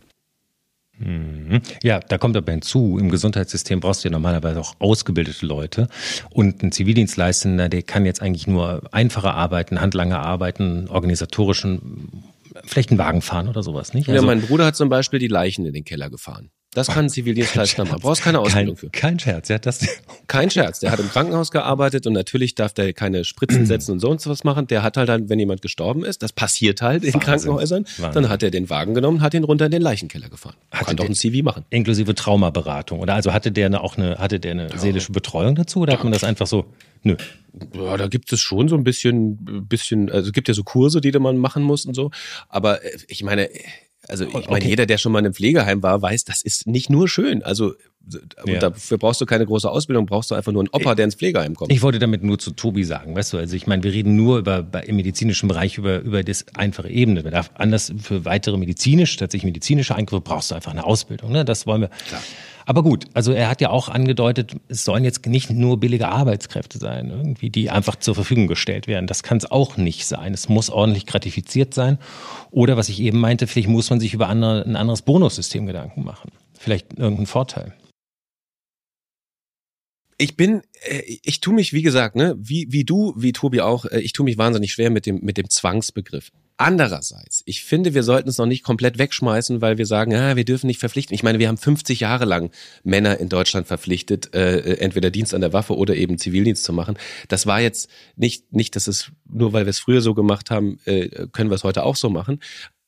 [0.99, 1.61] Mhm.
[1.81, 5.87] Ja, da kommt aber hinzu, im Gesundheitssystem brauchst du ja normalerweise auch ausgebildete Leute.
[6.29, 12.23] Und ein Zivildienstleistender, der kann jetzt eigentlich nur einfache Arbeiten, handlange Arbeiten, organisatorischen,
[12.65, 14.09] vielleicht einen Wagen fahren oder sowas, nicht?
[14.09, 16.51] Also, ja, mein Bruder hat zum Beispiel die Leichen in den Keller gefahren.
[16.73, 17.99] Das kann ein Zivildienstleister machen.
[17.99, 18.89] Brauchst keine Ausbildung kein, für.
[18.91, 19.87] Kein Scherz, ja, das.
[20.27, 20.79] Kein Scherz.
[20.81, 24.43] Der hat im Krankenhaus gearbeitet und natürlich darf der keine Spritzen setzen und sonst was
[24.43, 24.67] machen.
[24.67, 27.21] Der hat halt dann, wenn jemand gestorben ist, das passiert halt in Wahnsinn.
[27.21, 28.21] Krankenhäusern, Wahnsinn.
[28.21, 30.55] dann hat er den Wagen genommen, hat ihn runter in den Leichenkeller gefahren.
[30.71, 31.65] Hatte kann doch ein CV machen.
[31.71, 33.15] Inklusive Traumaberatung, oder?
[33.15, 34.77] Also hatte der eine, auch eine, hatte der eine ja.
[34.77, 36.65] seelische Betreuung dazu, oder hat man das einfach so,
[37.01, 37.15] nö?
[37.73, 41.01] Ja, da gibt es schon so ein bisschen, bisschen, also es gibt ja so Kurse,
[41.01, 42.11] die man machen muss und so.
[42.47, 43.49] Aber äh, ich meine,
[44.07, 46.89] also ich meine, jeder, der schon mal in einem Pflegeheim war, weiß, das ist nicht
[46.89, 47.43] nur schön.
[47.43, 47.73] Also
[48.45, 48.59] ja.
[48.59, 51.55] dafür brauchst du keine große Ausbildung, brauchst du einfach nur einen Opa, der ins Pflegeheim
[51.55, 51.71] kommt.
[51.71, 54.39] Ich wollte damit nur zu Tobi sagen, weißt du, also ich meine, wir reden nur
[54.39, 57.23] über im medizinischen Bereich über über das einfache Ebene.
[57.23, 61.31] Man darf anders für weitere medizinisch, tatsächlich medizinische Eingriffe brauchst du einfach eine Ausbildung.
[61.31, 61.45] Ne?
[61.45, 61.89] Das wollen wir.
[62.07, 62.21] Klar.
[62.69, 66.77] Aber gut, also er hat ja auch angedeutet, es sollen jetzt nicht nur billige Arbeitskräfte
[66.77, 69.07] sein, irgendwie, die einfach zur Verfügung gestellt werden.
[69.07, 70.35] Das kann es auch nicht sein.
[70.35, 71.97] Es muss ordentlich gratifiziert sein.
[72.51, 76.03] Oder was ich eben meinte, vielleicht muss man sich über andere, ein anderes Bonussystem Gedanken
[76.03, 76.29] machen.
[76.59, 77.73] Vielleicht irgendeinen Vorteil.
[80.21, 83.85] Ich bin, äh, ich tue mich, wie gesagt, ne, wie, wie du, wie Tobi auch,
[83.85, 86.31] äh, ich tue mich wahnsinnig schwer mit dem, mit dem Zwangsbegriff.
[86.57, 90.43] Andererseits, ich finde, wir sollten es noch nicht komplett wegschmeißen, weil wir sagen, ja, wir
[90.43, 91.15] dürfen nicht verpflichten.
[91.15, 92.51] Ich meine, wir haben 50 Jahre lang
[92.83, 96.97] Männer in Deutschland verpflichtet, äh, entweder Dienst an der Waffe oder eben Zivildienst zu machen.
[97.29, 100.79] Das war jetzt nicht, nicht, dass es nur weil wir es früher so gemacht haben,
[100.83, 102.41] äh, können wir es heute auch so machen.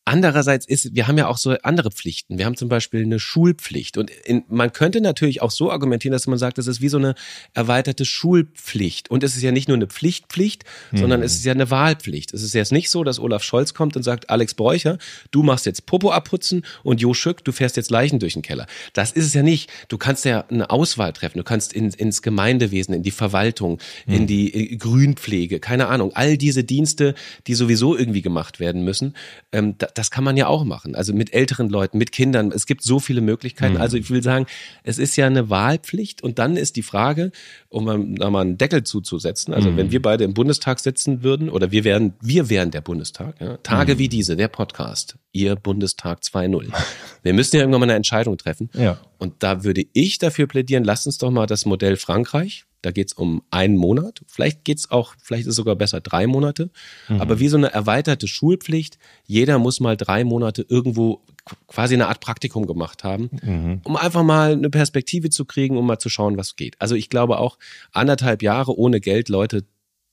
[0.03, 2.39] Andererseits ist, wir haben ja auch so andere Pflichten.
[2.39, 3.99] Wir haben zum Beispiel eine Schulpflicht.
[3.99, 6.97] Und in, man könnte natürlich auch so argumentieren, dass man sagt, es ist wie so
[6.97, 7.13] eine
[7.53, 9.11] erweiterte Schulpflicht.
[9.11, 10.97] Und es ist ja nicht nur eine Pflichtpflicht, mhm.
[10.97, 12.33] sondern es ist ja eine Wahlpflicht.
[12.33, 14.97] Es ist jetzt nicht so, dass Olaf Scholz kommt und sagt, Alex Bräucher,
[15.29, 18.65] du machst jetzt Popo abputzen und Jo Schück, du fährst jetzt Leichen durch den Keller.
[18.93, 19.69] Das ist es ja nicht.
[19.87, 21.37] Du kannst ja eine Auswahl treffen.
[21.37, 24.13] Du kannst in, ins Gemeindewesen, in die Verwaltung, mhm.
[24.15, 26.11] in die Grünpflege, keine Ahnung.
[26.15, 27.13] All diese Dienste,
[27.45, 29.15] die sowieso irgendwie gemacht werden müssen.
[29.51, 30.95] Ähm, das kann man ja auch machen.
[30.95, 32.51] Also mit älteren Leuten, mit Kindern.
[32.51, 33.75] Es gibt so viele Möglichkeiten.
[33.75, 33.81] Mhm.
[33.81, 34.47] Also ich will sagen,
[34.81, 37.31] es ist ja eine Wahlpflicht und dann ist die Frage,
[37.69, 39.53] um da mal einen Deckel zuzusetzen.
[39.53, 39.77] Also mhm.
[39.77, 43.39] wenn wir beide im Bundestag sitzen würden oder wir wären, wir wären der Bundestag.
[43.39, 43.57] Ja?
[43.57, 43.99] Tage mhm.
[43.99, 46.69] wie diese, der Podcast, ihr Bundestag 2.0.
[47.21, 48.71] Wir müssen ja irgendwann mal eine Entscheidung treffen.
[48.73, 48.99] Ja.
[49.19, 53.13] Und da würde ich dafür plädieren, lasst uns doch mal das Modell Frankreich da geht's
[53.13, 54.21] um einen Monat.
[54.27, 56.71] Vielleicht geht's auch, vielleicht ist es sogar besser drei Monate.
[57.09, 57.21] Mhm.
[57.21, 58.97] Aber wie so eine erweiterte Schulpflicht.
[59.25, 61.21] Jeder muss mal drei Monate irgendwo
[61.67, 63.81] quasi eine Art Praktikum gemacht haben, mhm.
[63.83, 66.75] um einfach mal eine Perspektive zu kriegen, um mal zu schauen, was geht.
[66.79, 67.57] Also ich glaube auch
[67.91, 69.65] anderthalb Jahre ohne Geld Leute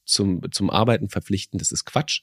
[0.05, 2.23] zum, zum Arbeiten verpflichten, das ist Quatsch.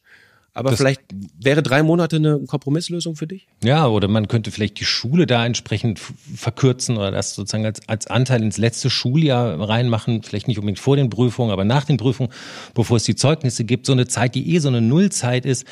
[0.56, 1.02] Aber das vielleicht
[1.38, 3.46] wäre drei Monate eine Kompromisslösung für dich?
[3.62, 8.08] Ja, oder man könnte vielleicht die Schule da entsprechend verkürzen oder das sozusagen als, als
[8.08, 10.24] Anteil ins letzte Schuljahr reinmachen.
[10.24, 12.32] Vielleicht nicht unbedingt vor den Prüfungen, aber nach den Prüfungen,
[12.74, 13.86] bevor es die Zeugnisse gibt.
[13.86, 15.66] So eine Zeit, die eh so eine Nullzeit ist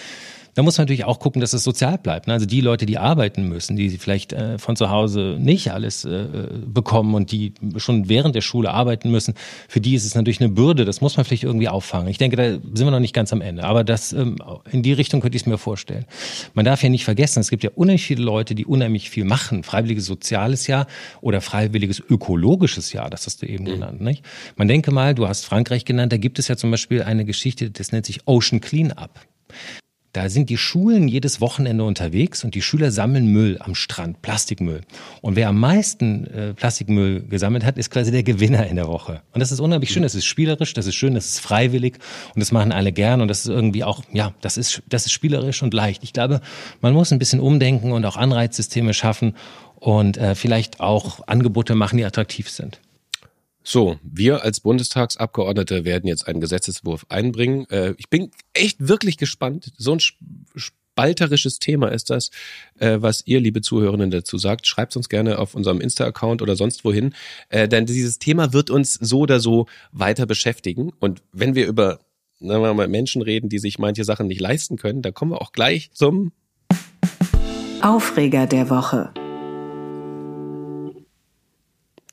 [0.56, 2.28] da muss man natürlich auch gucken, dass es sozial bleibt.
[2.28, 2.34] Ne?
[2.34, 6.28] Also die Leute, die arbeiten müssen, die vielleicht äh, von zu Hause nicht alles äh,
[6.66, 9.34] bekommen und die schon während der Schule arbeiten müssen,
[9.68, 10.86] für die ist es natürlich eine Bürde.
[10.86, 12.08] Das muss man vielleicht irgendwie auffangen.
[12.08, 13.64] Ich denke, da sind wir noch nicht ganz am Ende.
[13.64, 14.38] Aber das ähm,
[14.72, 16.06] in die Richtung könnte ich es mir vorstellen.
[16.54, 19.64] Man darf ja nicht vergessen, es gibt ja unheimlich viele Leute, die unheimlich viel machen.
[19.64, 20.88] Freiwilliges soziales Jahr
[21.22, 23.70] oder freiwilliges ökologisches Jahr, das hast du eben mhm.
[23.70, 24.02] genannt.
[24.02, 24.24] Nicht?
[24.56, 27.72] Man denke mal, du hast Frankreich genannt, da gibt es ja zum Beispiel eine Geschichte,
[27.72, 29.12] das nennt sich Ocean Cleanup.
[30.14, 34.82] Da sind die Schulen jedes Wochenende unterwegs und die Schüler sammeln Müll am Strand, Plastikmüll.
[35.22, 39.24] Und wer am meisten äh, Plastikmüll gesammelt hat, ist quasi der Gewinner in der Woche.
[39.32, 41.98] Und das ist unheimlich schön, das ist spielerisch, das ist schön, das ist freiwillig
[42.36, 45.14] und das machen alle gern und das ist irgendwie auch, ja, das ist, das ist
[45.14, 46.04] spielerisch und leicht.
[46.04, 46.42] Ich glaube,
[46.80, 49.36] man muss ein bisschen umdenken und auch Anreizsysteme schaffen
[49.78, 52.80] und äh, vielleicht auch Angebote machen, die attraktiv sind.
[53.64, 57.66] So, wir als Bundestagsabgeordnete werden jetzt einen Gesetzeswurf einbringen.
[57.70, 59.72] Äh, ich bin echt wirklich gespannt.
[59.78, 60.00] So ein
[60.56, 62.30] spalterisches Thema ist das,
[62.78, 64.68] äh, was ihr, liebe Zuhörenden, dazu sagt.
[64.68, 67.16] Schreibt uns gerne auf unserem Insta-Account oder sonst wohin.
[67.48, 70.92] Äh, denn dieses Thema wird uns so oder so weiter beschäftigen.
[71.00, 72.00] Und wenn wir über
[72.40, 75.42] sagen wir mal, Menschen reden, die sich manche Sachen nicht leisten können, da kommen wir
[75.42, 76.34] auch gleich zum
[77.82, 79.14] Aufreger der Woche.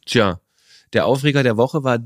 [0.06, 0.40] Tja,
[0.92, 1.98] der Aufreger der Woche war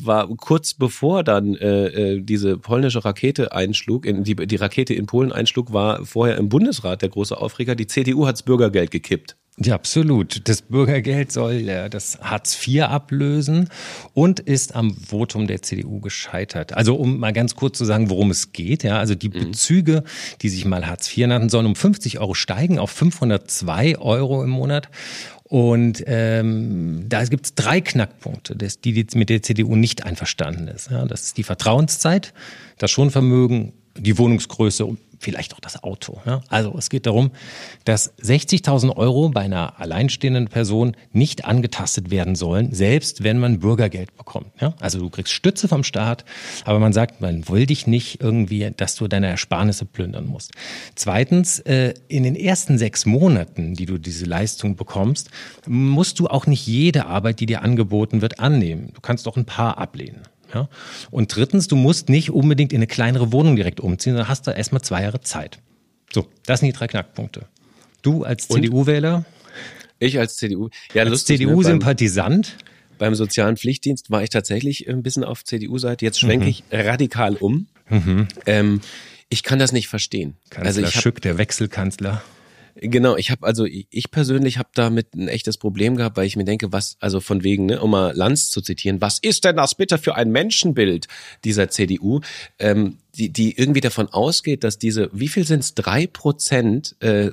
[0.00, 5.06] war kurz bevor dann äh, äh, diese polnische Rakete einschlug, in, die, die Rakete in
[5.06, 7.74] Polen einschlug, war vorher im Bundesrat der große Aufreger.
[7.74, 9.36] Die CDU hat's Bürgergeld gekippt.
[9.58, 10.48] Ja, absolut.
[10.48, 13.68] Das Bürgergeld soll äh, das Hartz IV ablösen
[14.14, 16.72] und ist am Votum der CDU gescheitert.
[16.72, 18.82] Also um mal ganz kurz zu sagen, worum es geht.
[18.82, 19.50] Ja, also die mhm.
[19.50, 20.04] Bezüge,
[20.40, 24.50] die sich mal Hartz IV nannten, sollen um 50 Euro steigen auf 502 Euro im
[24.50, 24.88] Monat.
[25.52, 30.90] Und ähm, da gibt es drei Knackpunkte, die, die mit der CDU nicht einverstanden ist.
[30.90, 32.32] Ja, das ist die Vertrauenszeit,
[32.78, 36.20] das Schonvermögen, die Wohnungsgröße vielleicht auch das Auto.
[36.26, 36.42] Ja?
[36.48, 37.30] Also es geht darum,
[37.84, 44.16] dass 60.000 Euro bei einer alleinstehenden Person nicht angetastet werden sollen, selbst wenn man Bürgergeld
[44.16, 44.48] bekommt.
[44.60, 44.74] Ja?
[44.80, 46.24] Also du kriegst Stütze vom Staat,
[46.64, 50.52] aber man sagt, man will dich nicht irgendwie, dass du deine Ersparnisse plündern musst.
[50.96, 55.30] Zweitens, äh, in den ersten sechs Monaten, die du diese Leistung bekommst,
[55.66, 58.90] musst du auch nicht jede Arbeit, die dir angeboten wird, annehmen.
[58.94, 60.22] Du kannst auch ein paar ablehnen.
[60.54, 60.68] Ja?
[61.10, 64.52] Und drittens, du musst nicht unbedingt in eine kleinere Wohnung direkt umziehen, sondern hast da
[64.52, 65.58] erstmal zwei Jahre Zeit.
[66.12, 67.46] So, das sind die drei Knackpunkte.
[68.02, 69.24] Du als CDU-Wähler?
[69.98, 70.68] Ich als CDU.
[70.94, 72.56] Ja, als CDU-Sympathisant?
[72.98, 76.04] Beim, beim sozialen Pflichtdienst war ich tatsächlich ein bisschen auf CDU-Seite.
[76.04, 76.50] Jetzt schwenke mhm.
[76.50, 77.68] ich radikal um.
[77.88, 78.28] Mhm.
[78.46, 78.80] Ähm,
[79.28, 80.34] ich kann das nicht verstehen.
[80.50, 82.22] Kanzler also ich hab, Schück, der Wechselkanzler.
[82.74, 86.44] Genau, ich habe also ich persönlich habe damit ein echtes Problem gehabt, weil ich mir
[86.44, 89.74] denke, was also von wegen, ne, um mal Lanz zu zitieren, was ist denn das
[89.74, 91.06] bitte für ein Menschenbild
[91.44, 92.20] dieser CDU,
[92.58, 97.30] ähm, die die irgendwie davon ausgeht, dass diese, wie viel sind es, drei Prozent äh,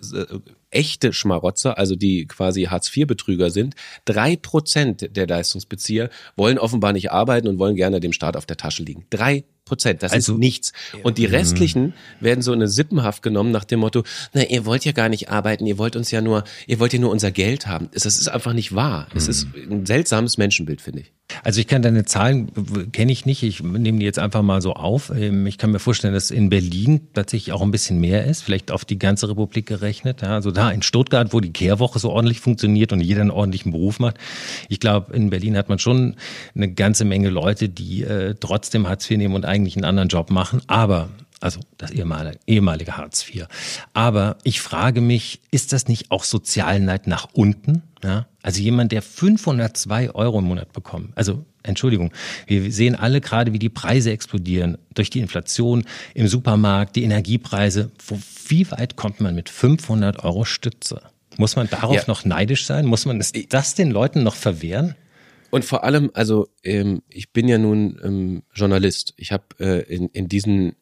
[0.71, 3.75] echte Schmarotzer, also die quasi Hartz-IV-Betrüger sind,
[4.05, 8.57] drei Prozent der Leistungsbezieher wollen offenbar nicht arbeiten und wollen gerne dem Staat auf der
[8.57, 9.05] Tasche liegen.
[9.09, 10.73] Drei Prozent, das also, ist nichts.
[11.03, 14.03] Und die restlichen werden so in eine Sippenhaft genommen nach dem Motto,
[14.33, 16.99] na, ihr wollt ja gar nicht arbeiten, ihr wollt uns ja nur, ihr wollt ja
[16.99, 17.89] nur unser Geld haben.
[17.93, 19.07] Das ist einfach nicht wahr.
[19.15, 21.13] Es ist ein seltsames Menschenbild, finde ich.
[21.43, 24.73] Also ich kann deine Zahlen, kenne ich nicht, ich nehme die jetzt einfach mal so
[24.73, 25.11] auf.
[25.15, 28.71] Ähm, ich kann mir vorstellen, dass in Berlin tatsächlich auch ein bisschen mehr ist, vielleicht
[28.71, 30.23] auf die ganze Republik gerechnet.
[30.23, 33.99] Also da in Stuttgart, wo die Kehrwoche so ordentlich funktioniert und jeder einen ordentlichen Beruf
[33.99, 34.17] macht.
[34.67, 36.15] Ich glaube, in Berlin hat man schon
[36.55, 40.31] eine ganze Menge Leute, die äh, trotzdem Hartz IV nehmen und eigentlich einen anderen Job
[40.31, 40.61] machen.
[40.67, 41.09] Aber
[41.41, 43.47] also das ehemalige, ehemalige Hartz IV.
[43.93, 47.83] Aber ich frage mich, ist das nicht auch Sozialneid nach unten?
[48.03, 48.27] Ja?
[48.41, 52.11] Also jemand, der 502 Euro im Monat bekommt, also Entschuldigung,
[52.47, 55.83] wir sehen alle gerade, wie die Preise explodieren durch die Inflation
[56.13, 57.91] im Supermarkt, die Energiepreise.
[58.07, 58.17] Wo,
[58.47, 61.01] wie weit kommt man mit 500 Euro Stütze?
[61.37, 62.03] Muss man darauf ja.
[62.07, 62.85] noch neidisch sein?
[62.85, 64.95] Muss man das den Leuten noch verwehren?
[65.51, 69.13] Und vor allem, also ähm, ich bin ja nun ähm, Journalist.
[69.17, 70.75] Ich habe äh, in, in diesen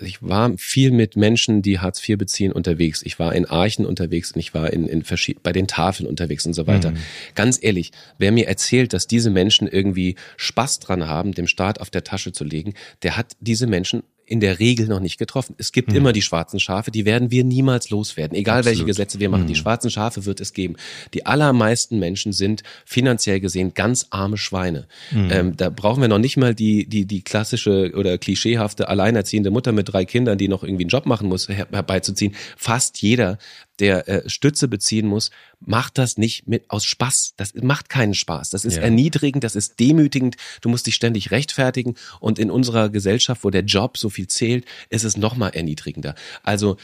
[0.00, 3.02] ich war viel mit Menschen, die Hartz IV beziehen, unterwegs.
[3.02, 5.04] Ich war in Archen unterwegs und ich war in, in
[5.42, 6.92] bei den Tafeln unterwegs und so weiter.
[6.92, 6.96] Mhm.
[7.34, 11.90] Ganz ehrlich, wer mir erzählt, dass diese Menschen irgendwie Spaß dran haben, dem Staat auf
[11.90, 14.02] der Tasche zu legen, der hat diese Menschen
[14.32, 15.54] in der Regel noch nicht getroffen.
[15.58, 15.96] Es gibt mhm.
[15.96, 18.34] immer die schwarzen Schafe, die werden wir niemals loswerden.
[18.34, 18.78] Egal Absolut.
[18.78, 19.48] welche Gesetze wir machen, mhm.
[19.48, 20.76] die schwarzen Schafe wird es geben.
[21.12, 24.88] Die allermeisten Menschen sind finanziell gesehen ganz arme Schweine.
[25.10, 25.28] Mhm.
[25.30, 29.72] Ähm, da brauchen wir noch nicht mal die, die, die klassische oder klischeehafte alleinerziehende Mutter
[29.72, 32.34] mit drei Kindern, die noch irgendwie einen Job machen muss, herbeizuziehen.
[32.56, 33.36] Fast jeder
[33.82, 37.34] der äh, Stütze beziehen muss, macht das nicht mit aus Spaß.
[37.36, 38.50] Das macht keinen Spaß.
[38.50, 38.82] Das ist ja.
[38.82, 40.36] erniedrigend, das ist demütigend.
[40.60, 41.96] Du musst dich ständig rechtfertigen.
[42.20, 46.14] Und in unserer Gesellschaft, wo der Job so viel zählt, ist es noch mal erniedrigender.
[46.44, 46.76] Also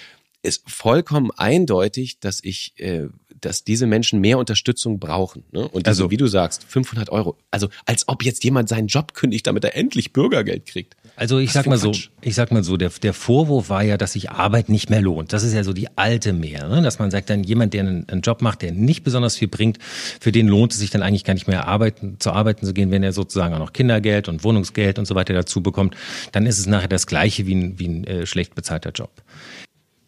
[0.43, 3.07] ist vollkommen eindeutig, dass ich, äh,
[3.41, 5.45] dass diese Menschen mehr Unterstützung brauchen.
[5.53, 5.67] Ne?
[5.69, 7.37] Und also, wie du sagst, 500 Euro.
[7.51, 10.97] Also als ob jetzt jemand seinen Job kündigt, damit er endlich Bürgergeld kriegt.
[11.17, 14.13] Also ich sag mal so, ich sag mal so, der, der Vorwurf war ja, dass
[14.13, 15.33] sich Arbeit nicht mehr lohnt.
[15.33, 16.83] Das ist ja so die alte mehr, ne?
[16.83, 19.79] dass man sagt, dann jemand, der einen, einen, Job macht, der nicht besonders viel bringt,
[20.21, 22.91] für den lohnt es sich dann eigentlich gar nicht mehr arbeiten, zu arbeiten zu gehen,
[22.91, 25.97] wenn er sozusagen auch noch Kindergeld und Wohnungsgeld und so weiter dazu bekommt.
[26.33, 29.11] Dann ist es nachher das Gleiche wie ein, wie ein äh, schlecht bezahlter Job.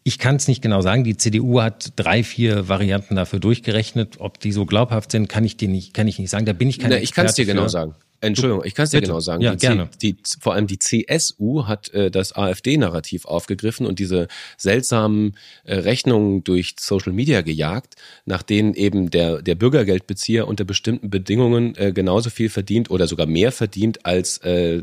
[0.03, 1.05] Ich kann es nicht genau sagen.
[1.05, 4.17] Die CDU hat drei, vier Varianten dafür durchgerechnet.
[4.19, 6.47] Ob die so glaubhaft sind, kann ich dir nicht, kann ich nicht sagen.
[6.47, 7.95] Da bin ich kein Na, Ich kann es dir genau sagen.
[8.23, 9.43] Entschuldigung, ich kann es dir genau sagen.
[9.43, 9.89] Ja, die, gerne.
[10.03, 16.45] Die, vor allem die CSU hat äh, das AfD-Narrativ aufgegriffen und diese seltsamen äh, Rechnungen
[16.45, 17.95] durch Social Media gejagt,
[18.27, 23.27] nach denen eben der, der Bürgergeldbezieher unter bestimmten Bedingungen äh, genauso viel verdient oder sogar
[23.27, 24.83] mehr verdient als äh,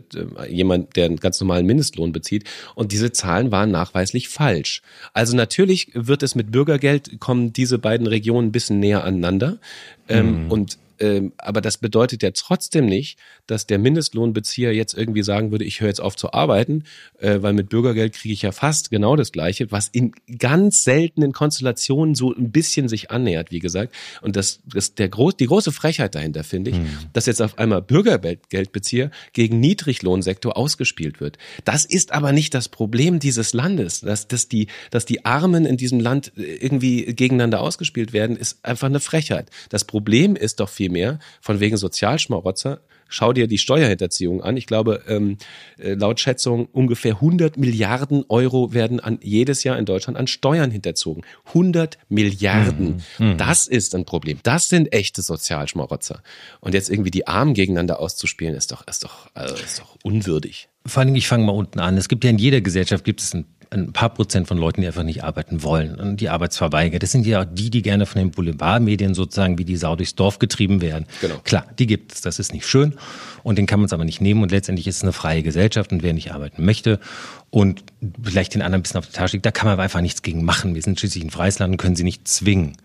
[0.49, 2.45] jemand, der einen ganz normalen Mindestlohn bezieht.
[2.73, 4.81] Und diese Zahlen waren nachweislich falsch.
[5.13, 9.59] Also natürlich wird es mit Bürgergeld, kommen diese beiden Regionen ein bisschen näher aneinander.
[10.09, 10.51] Ähm, mhm.
[10.51, 15.65] Und ähm, aber das bedeutet ja trotzdem nicht, dass der Mindestlohnbezieher jetzt irgendwie sagen würde,
[15.65, 16.83] ich höre jetzt auf zu arbeiten,
[17.19, 21.33] äh, weil mit Bürgergeld kriege ich ja fast genau das Gleiche, was in ganz seltenen
[21.33, 23.93] Konstellationen so ein bisschen sich annähert, wie gesagt.
[24.21, 26.87] Und das, das der groß, die große Frechheit dahinter finde ich, mhm.
[27.13, 31.37] dass jetzt auf einmal Bürgergeldbezieher gegen Niedriglohnsektor ausgespielt wird.
[31.63, 35.77] Das ist aber nicht das Problem dieses Landes, dass, dass die, dass die Armen in
[35.77, 39.49] diesem Land äh, irgendwie gegeneinander ausgespielt werden, ist einfach eine Frechheit.
[39.69, 42.81] Das Problem ist doch viel viel mehr, von wegen Sozialschmarotzer.
[43.09, 44.57] Schau dir die Steuerhinterziehung an.
[44.57, 45.37] Ich glaube, ähm,
[45.77, 50.71] äh, laut Schätzung ungefähr 100 Milliarden Euro werden an, jedes Jahr in Deutschland an Steuern
[50.71, 51.23] hinterzogen.
[51.47, 53.03] 100 Milliarden.
[53.17, 53.37] Mhm.
[53.37, 54.39] Das ist ein Problem.
[54.43, 56.21] Das sind echte Sozialschmarotzer.
[56.59, 60.67] Und jetzt irgendwie die Armen gegeneinander auszuspielen, ist doch, ist doch, also ist doch unwürdig.
[60.85, 61.97] Vor allem, ich fange mal unten an.
[61.97, 64.87] Es gibt ja in jeder Gesellschaft gibt es ein ein paar Prozent von Leuten, die
[64.87, 66.99] einfach nicht arbeiten wollen und die Arbeitsverweiger.
[66.99, 70.15] Das sind ja auch die, die gerne von den Boulevardmedien sozusagen wie die Sau durchs
[70.15, 71.05] Dorf getrieben werden.
[71.21, 71.35] Genau.
[71.43, 72.93] Klar, die gibt es, das ist nicht schön
[73.43, 75.91] und den kann man es aber nicht nehmen und letztendlich ist es eine freie Gesellschaft
[75.91, 76.99] und wer nicht arbeiten möchte
[77.49, 77.83] und
[78.21, 80.45] vielleicht den anderen ein bisschen auf der Tasche liegt, da kann man einfach nichts gegen
[80.45, 80.75] machen.
[80.75, 82.77] Wir sind schließlich ein freies Land und können sie nicht zwingen.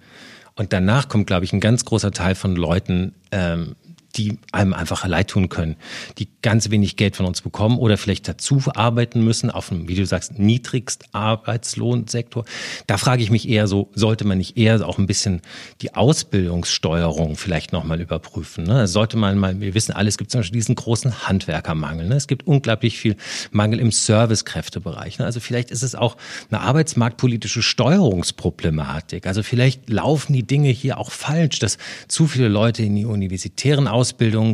[0.54, 3.74] Und danach kommt, glaube ich, ein ganz großer Teil von Leuten, ähm,
[4.16, 5.76] die einem einfach leid tun können,
[6.18, 9.94] die ganz wenig Geld von uns bekommen oder vielleicht dazu arbeiten müssen auf einem, wie
[9.94, 12.44] du sagst, niedrigst Arbeitslohnsektor.
[12.86, 15.40] Da frage ich mich eher so, sollte man nicht eher auch ein bisschen
[15.80, 18.64] die Ausbildungssteuerung vielleicht nochmal überprüfen?
[18.64, 18.86] Ne?
[18.86, 22.08] Sollte man mal, wir wissen alle, es gibt zum Beispiel diesen großen Handwerkermangel.
[22.08, 22.16] Ne?
[22.16, 23.16] Es gibt unglaublich viel
[23.50, 25.18] Mangel im Servicekräftebereich.
[25.18, 25.24] Ne?
[25.24, 26.16] Also vielleicht ist es auch
[26.50, 29.26] eine arbeitsmarktpolitische Steuerungsproblematik.
[29.26, 33.88] Also vielleicht laufen die Dinge hier auch falsch, dass zu viele Leute in die universitären
[33.88, 34.01] Ausbildungen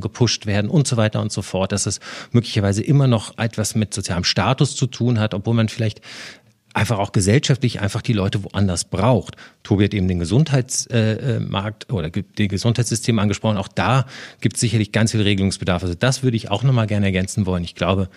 [0.01, 2.01] gepusht werden und so weiter und so fort, dass es
[2.33, 6.01] möglicherweise immer noch etwas mit sozialem Status zu tun hat, obwohl man vielleicht
[6.75, 9.37] einfach auch gesellschaftlich einfach die Leute woanders braucht.
[9.63, 13.57] Tobi hat eben den Gesundheitsmarkt oder das Gesundheitssystem angesprochen.
[13.57, 14.07] Auch da
[14.41, 15.83] gibt es sicherlich ganz viel Regelungsbedarf.
[15.83, 17.65] Also das würde ich auch nochmal gerne ergänzen wollen.
[17.65, 18.09] Ich glaube,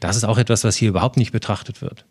[0.00, 2.04] das ist auch etwas, was hier überhaupt nicht betrachtet wird.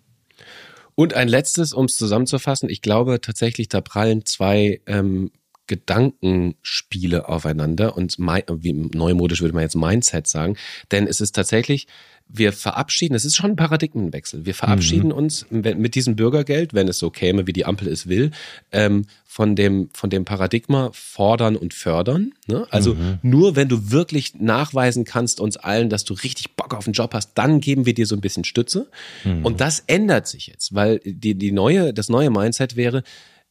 [0.95, 5.31] Und ein letztes, um es zusammenzufassen, ich glaube tatsächlich, da prallen zwei ähm,
[5.67, 10.57] Gedankenspiele aufeinander und wie neumodisch würde man jetzt Mindset sagen,
[10.91, 11.87] denn es ist tatsächlich
[12.35, 14.45] wir verabschieden, es ist schon ein Paradigmenwechsel.
[14.45, 15.15] Wir verabschieden mhm.
[15.15, 18.31] uns mit diesem Bürgergeld, wenn es so käme, wie die Ampel es will,
[18.71, 22.33] ähm, von dem von dem Paradigma fordern und fördern.
[22.47, 22.65] Ne?
[22.71, 23.19] Also mhm.
[23.21, 27.13] nur wenn du wirklich nachweisen kannst uns allen, dass du richtig Bock auf den Job
[27.13, 28.89] hast, dann geben wir dir so ein bisschen Stütze.
[29.23, 29.45] Mhm.
[29.45, 33.03] Und das ändert sich jetzt, weil die die neue das neue Mindset wäre,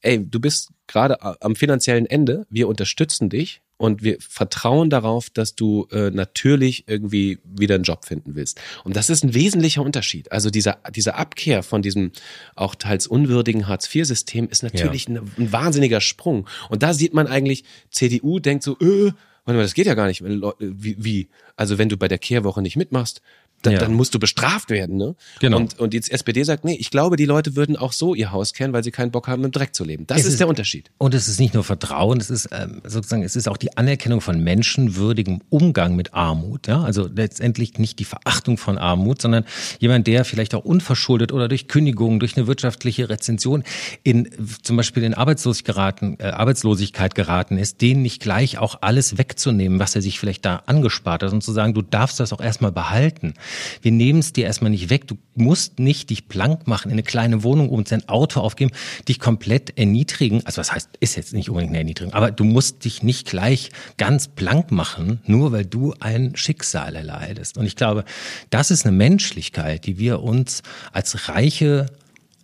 [0.03, 5.57] ey, du bist gerade am finanziellen Ende, wir unterstützen dich und wir vertrauen darauf, dass
[5.57, 8.61] du äh, natürlich irgendwie wieder einen Job finden willst.
[8.85, 10.31] Und das ist ein wesentlicher Unterschied.
[10.31, 12.13] Also dieser, diese Abkehr von diesem
[12.55, 15.17] auch teils unwürdigen Hartz-IV-System ist natürlich ja.
[15.17, 16.49] ein, ein, wahnsinniger Sprung.
[16.69, 19.13] Und da sieht man eigentlich, CDU denkt so, äh,
[19.45, 20.23] warte mal, das geht ja gar nicht.
[20.23, 21.29] Wie, wie?
[21.57, 23.21] Also wenn du bei der Kehrwoche nicht mitmachst,
[23.63, 23.79] dann, ja.
[23.79, 24.97] dann musst du bestraft werden.
[24.97, 25.15] Ne?
[25.41, 25.59] Genau.
[25.59, 28.53] Und, und die SPD sagt, nee, ich glaube, die Leute würden auch so ihr Haus
[28.53, 30.07] kehren, weil sie keinen Bock haben, im Dreck zu leben.
[30.07, 30.91] Das ist, ist, der Unterschied.
[30.99, 34.21] Und es ist nicht nur Vertrauen, es ist ähm, sozusagen, es ist auch die Anerkennung
[34.21, 36.67] von menschenwürdigem Umgang mit Armut.
[36.67, 36.83] Ja?
[36.83, 39.45] Also letztendlich nicht die Verachtung von Armut, sondern
[39.79, 43.65] jemand, der vielleicht auch unverschuldet oder durch Kündigung, durch eine wirtschaftliche Rezension
[44.03, 44.29] in
[44.63, 49.79] zum Beispiel in Arbeitslosigkeit geraten, äh, Arbeitslosigkeit geraten ist, den nicht gleich auch alles wegzunehmen,
[49.79, 52.73] was er sich vielleicht da angespart hat und zu sagen, du darfst das auch erstmal
[52.73, 53.35] behalten.
[53.81, 55.07] Wir nehmen es dir erstmal nicht weg.
[55.07, 58.71] Du musst nicht dich blank machen in eine kleine Wohnung und dein Auto aufgeben,
[59.09, 60.45] dich komplett erniedrigen.
[60.45, 63.71] Also was heißt, ist jetzt nicht unbedingt eine Erniedrigung, aber du musst dich nicht gleich
[63.97, 67.59] ganz blank machen, nur weil du ein Schicksal erleidest.
[67.59, 68.05] Und ich glaube,
[68.51, 71.87] das ist eine Menschlichkeit, die wir uns als reiche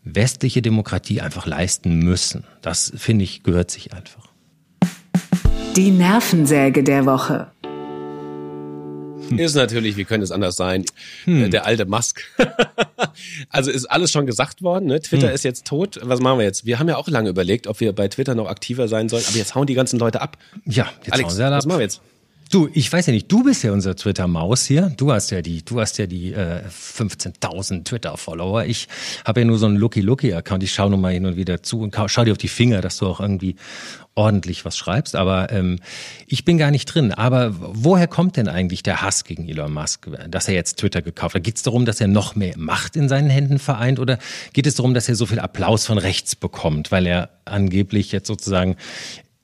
[0.05, 2.45] westliche Demokratie einfach leisten müssen.
[2.63, 4.29] Das finde ich gehört sich einfach.
[5.77, 7.49] Die Nervensäge der Woche.
[9.37, 10.85] Ist natürlich, wie könnte es anders sein,
[11.25, 11.45] hm.
[11.45, 12.23] Äh, der alte Musk.
[13.51, 14.87] also ist alles schon gesagt worden.
[14.87, 15.01] Ne?
[15.01, 15.35] Twitter hm.
[15.35, 15.99] ist jetzt tot.
[16.03, 16.67] Was machen wir jetzt?
[16.67, 19.25] Wir haben ja auch lange überlegt, ob wir bei Twitter noch aktiver sein sollen.
[19.29, 20.39] Aber jetzt hauen die ganzen Leute ab.
[20.65, 21.53] Ja, jetzt Alex, hauen sie ab.
[21.53, 22.01] was machen wir jetzt?
[22.51, 24.91] Du, ich weiß ja nicht, du bist ja unser Twitter-Maus hier.
[24.97, 28.65] Du hast ja die, du hast ja die äh, 15.000 Twitter-Follower.
[28.65, 28.89] Ich
[29.27, 30.63] habe ja nur so einen Lucky-Lucky-Account.
[30.63, 32.97] Ich schaue nur mal hin und wieder zu und schau dir auf die Finger, dass
[32.97, 33.57] du auch irgendwie
[34.15, 35.15] ordentlich was schreibst.
[35.15, 35.79] Aber ähm,
[36.27, 37.13] ich bin gar nicht drin.
[37.13, 41.35] Aber woher kommt denn eigentlich der Hass gegen Elon Musk, dass er jetzt Twitter gekauft
[41.35, 41.45] hat?
[41.45, 44.01] Geht es darum, dass er noch mehr Macht in seinen Händen vereint?
[44.01, 44.19] Oder
[44.55, 48.27] geht es darum, dass er so viel Applaus von rechts bekommt, weil er angeblich jetzt
[48.27, 48.77] sozusagen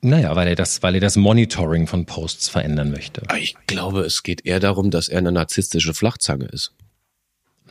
[0.05, 3.23] naja, weil er das, weil er das Monitoring von Posts verändern möchte.
[3.39, 6.73] Ich glaube, es geht eher darum, dass er eine narzisstische Flachzange ist.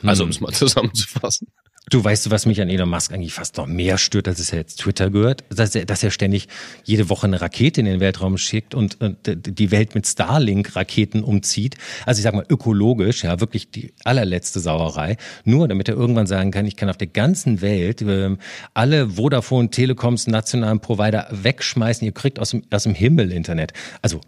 [0.02, 1.48] Also, um es mal zusammenzufassen.
[1.90, 4.56] Du weißt, was mich an Elon Musk eigentlich fast noch mehr stört, als es ja
[4.56, 6.48] jetzt Twitter gehört, dass er, dass er ständig
[6.82, 11.76] jede Woche eine Rakete in den Weltraum schickt und, und die Welt mit Starlink-Raketen umzieht.
[12.06, 15.18] Also ich sag mal ökologisch, ja, wirklich die allerletzte Sauerei.
[15.44, 18.34] Nur damit er irgendwann sagen kann, ich kann auf der ganzen Welt äh,
[18.72, 22.06] alle Vodafone, Telekoms, nationalen Provider wegschmeißen.
[22.06, 23.74] Ihr kriegt aus dem, aus dem Himmel Internet.
[24.00, 24.20] Also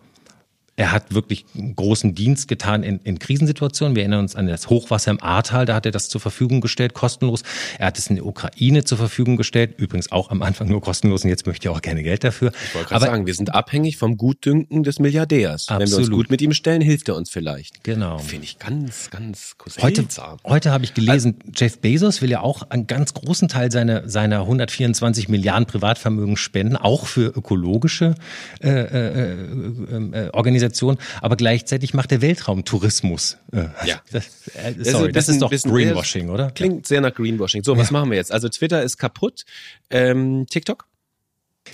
[0.77, 3.97] er hat wirklich großen Dienst getan in, in Krisensituationen.
[3.97, 6.93] Wir erinnern uns an das Hochwasser im Ahrtal, da hat er das zur Verfügung gestellt,
[6.93, 7.43] kostenlos.
[7.79, 11.24] Er hat es in der Ukraine zur Verfügung gestellt, übrigens auch am Anfang nur kostenlos
[11.24, 12.53] und jetzt möchte er auch gerne Geld dafür.
[12.66, 15.68] Ich wollte gerade sagen, wir sind abhängig vom Gutdünken des Milliardärs.
[15.68, 15.81] Absolut.
[15.81, 17.83] Wenn wir uns gut mit ihm stellen, hilft er uns vielleicht.
[17.83, 18.18] Genau.
[18.18, 20.05] Finde ich ganz, ganz Heute,
[20.45, 24.09] heute habe ich gelesen, also, Jeff Bezos will ja auch einen ganz großen Teil seiner,
[24.09, 28.14] seiner 124 Milliarden Privatvermögen spenden, auch für ökologische
[28.62, 33.38] äh, äh, äh, äh Organisationen Organisation, aber gleichzeitig macht der Weltraumtourismus.
[33.52, 34.00] Äh, ja.
[34.12, 36.50] Das, äh, sorry, das ist, doch bisschen, Greenwashing, oder?
[36.50, 37.62] Klingt sehr nach Greenwashing.
[37.62, 37.92] So, was ja.
[37.92, 38.32] machen wir jetzt?
[38.32, 39.44] Also Twitter ist kaputt.
[39.90, 40.86] Ähm, TikTok?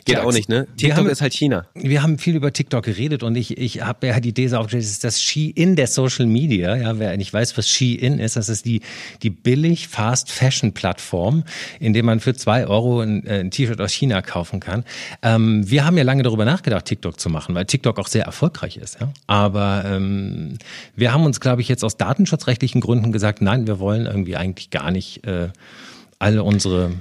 [0.05, 0.66] Geht auch nicht, ne?
[0.76, 1.66] TikTok haben, ist halt China.
[1.74, 4.90] Wir haben viel über TikTok geredet und ich, ich habe ja die These aufgestellt, das
[4.90, 6.74] ist das Shein der Social Media.
[6.76, 8.80] Ja, wer nicht weiß, was Shein ist, das ist die,
[9.22, 11.45] die billig Fast Fashion Plattform,
[11.78, 14.84] in dem man für zwei Euro ein, äh, ein T-Shirt aus China kaufen kann.
[15.22, 18.76] Ähm, wir haben ja lange darüber nachgedacht, TikTok zu machen, weil TikTok auch sehr erfolgreich
[18.76, 19.01] ist.
[19.01, 19.12] Ja?
[19.26, 20.59] Aber ähm,
[20.97, 24.70] wir haben uns, glaube ich, jetzt aus datenschutzrechtlichen Gründen gesagt, nein, wir wollen irgendwie eigentlich
[24.70, 25.49] gar nicht äh,
[26.18, 26.93] alle unsere,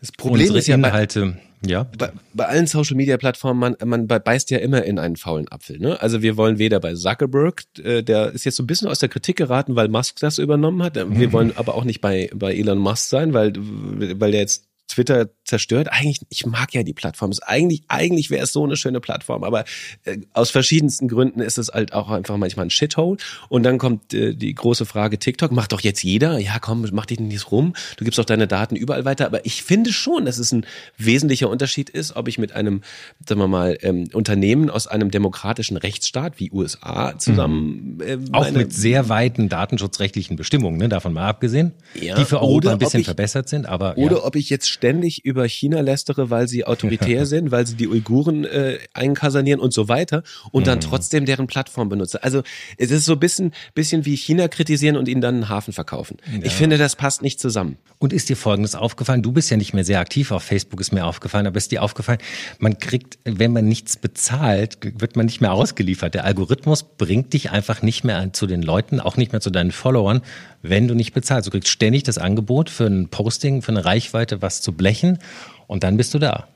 [0.00, 1.26] das Problem unsere ist ja Inhalte.
[1.26, 1.84] Bei ja.
[1.98, 5.78] Bei, bei allen Social Media Plattformen, man, man beißt ja immer in einen faulen Apfel.
[5.78, 6.00] Ne?
[6.00, 9.08] Also wir wollen weder bei Zuckerberg, äh, der ist jetzt so ein bisschen aus der
[9.08, 10.96] Kritik geraten, weil Musk das übernommen hat.
[10.96, 11.32] Wir mhm.
[11.32, 15.88] wollen aber auch nicht bei, bei Elon Musk sein, weil, weil der jetzt Twitter zerstört.
[15.90, 17.30] Eigentlich, ich mag ja die Plattform.
[17.30, 19.64] Ist eigentlich, eigentlich wäre es so eine schöne Plattform, aber
[20.04, 23.16] äh, aus verschiedensten Gründen ist es halt auch einfach manchmal ein Shithole.
[23.48, 26.38] Und dann kommt äh, die große Frage: TikTok macht doch jetzt jeder.
[26.38, 27.74] Ja, komm, mach dich nicht rum.
[27.96, 29.26] Du gibst doch deine Daten überall weiter.
[29.26, 30.66] Aber ich finde schon, dass es ein
[30.96, 32.82] wesentlicher Unterschied ist, ob ich mit einem,
[33.26, 37.96] sagen wir mal, ähm, Unternehmen aus einem demokratischen Rechtsstaat wie USA zusammen.
[37.96, 38.00] Mhm.
[38.00, 42.72] Äh, auch mit sehr weiten datenschutzrechtlichen Bestimmungen, ne, davon mal abgesehen, ja, die für Europa
[42.72, 43.66] ein bisschen ich, verbessert sind.
[43.66, 44.24] Aber oder ja.
[44.24, 48.44] ob ich jetzt ständig über China lästere, weil sie autoritär sind, weil sie die Uiguren
[48.44, 50.22] äh, einkasanieren und so weiter
[50.52, 50.82] und dann mhm.
[50.82, 52.22] trotzdem deren Plattform benutze.
[52.24, 52.42] Also
[52.78, 56.16] es ist so ein bisschen, bisschen wie China kritisieren und ihnen dann einen Hafen verkaufen.
[56.32, 56.40] Ja.
[56.44, 57.76] Ich finde, das passt nicht zusammen.
[57.98, 59.22] Und ist dir Folgendes aufgefallen?
[59.22, 61.82] Du bist ja nicht mehr sehr aktiv auf Facebook, ist mir aufgefallen, aber ist dir
[61.82, 62.20] aufgefallen,
[62.58, 66.14] man kriegt, wenn man nichts bezahlt, wird man nicht mehr ausgeliefert.
[66.14, 69.72] Der Algorithmus bringt dich einfach nicht mehr zu den Leuten, auch nicht mehr zu deinen
[69.72, 70.22] Followern,
[70.62, 71.46] wenn du nicht bezahlst.
[71.46, 75.18] Du kriegst ständig das Angebot für ein Posting, für eine Reichweite, was zu blechen
[75.66, 76.48] und dann bist du da.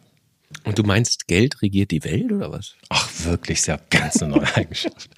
[0.63, 2.75] Und du meinst, Geld regiert die Welt oder was?
[2.89, 5.11] Ach, wirklich, ist ja ganz eine neue Eigenschaft.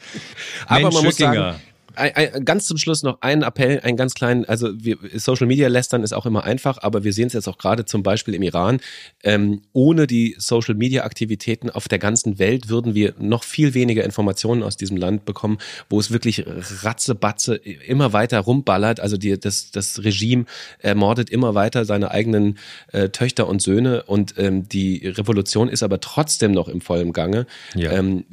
[0.67, 1.61] Aber Mensch, man muss sagen, ein,
[1.97, 6.03] ein, ganz zum Schluss noch einen Appell, einen ganz kleinen, also wir, Social Media lästern
[6.03, 8.81] ist auch immer einfach, aber wir sehen es jetzt auch gerade zum Beispiel im Iran.
[9.25, 14.05] Ähm, ohne die Social Media Aktivitäten auf der ganzen Welt würden wir noch viel weniger
[14.05, 16.45] Informationen aus diesem Land bekommen, wo es wirklich
[16.83, 19.01] ratzebatze immer weiter rumballert.
[19.01, 20.45] Also die, das, das Regime
[20.79, 22.59] ermordet immer weiter seine eigenen
[22.93, 27.47] äh, Töchter und Söhne und ähm, die Revolution ist aber trotzdem noch im vollen Gange.
[27.75, 27.93] Ja.
[27.93, 28.25] Ähm,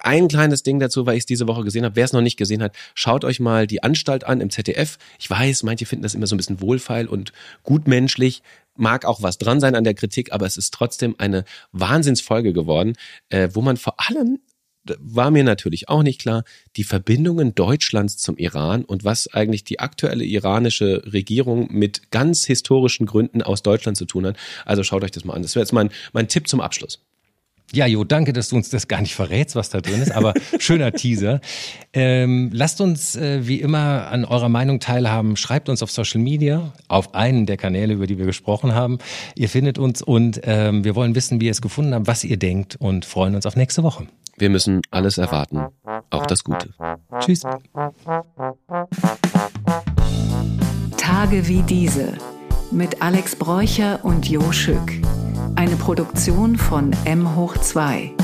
[0.00, 2.36] ein kleines Ding dazu, weil ich es diese Woche gesehen habe, wer es noch nicht
[2.36, 2.74] gesehen hat,
[3.06, 4.98] Schaut euch mal die Anstalt an im ZDF.
[5.20, 7.32] Ich weiß, manche finden das immer so ein bisschen wohlfeil und
[7.62, 8.42] gutmenschlich.
[8.74, 12.94] Mag auch was dran sein an der Kritik, aber es ist trotzdem eine Wahnsinnsfolge geworden,
[13.28, 14.40] äh, wo man vor allem
[14.98, 16.42] war mir natürlich auch nicht klar,
[16.74, 23.06] die Verbindungen Deutschlands zum Iran und was eigentlich die aktuelle iranische Regierung mit ganz historischen
[23.06, 24.36] Gründen aus Deutschland zu tun hat.
[24.64, 25.42] Also schaut euch das mal an.
[25.42, 27.05] Das wäre jetzt mein, mein Tipp zum Abschluss.
[27.72, 30.34] Ja, Jo, danke, dass du uns das gar nicht verrätst, was da drin ist, aber
[30.58, 31.40] schöner Teaser.
[31.92, 35.36] Ähm, lasst uns äh, wie immer an eurer Meinung teilhaben.
[35.36, 38.98] Schreibt uns auf Social Media, auf einen der Kanäle, über die wir gesprochen haben.
[39.34, 42.36] Ihr findet uns und ähm, wir wollen wissen, wie ihr es gefunden habt, was ihr
[42.36, 44.06] denkt und freuen uns auf nächste Woche.
[44.38, 45.64] Wir müssen alles erwarten,
[46.10, 46.68] auch das Gute.
[47.20, 47.40] Tschüss.
[50.96, 52.12] Tage wie diese
[52.70, 54.92] mit Alex Bräucher und Jo Schück.
[55.56, 58.14] Eine Produktion von M hoch 2.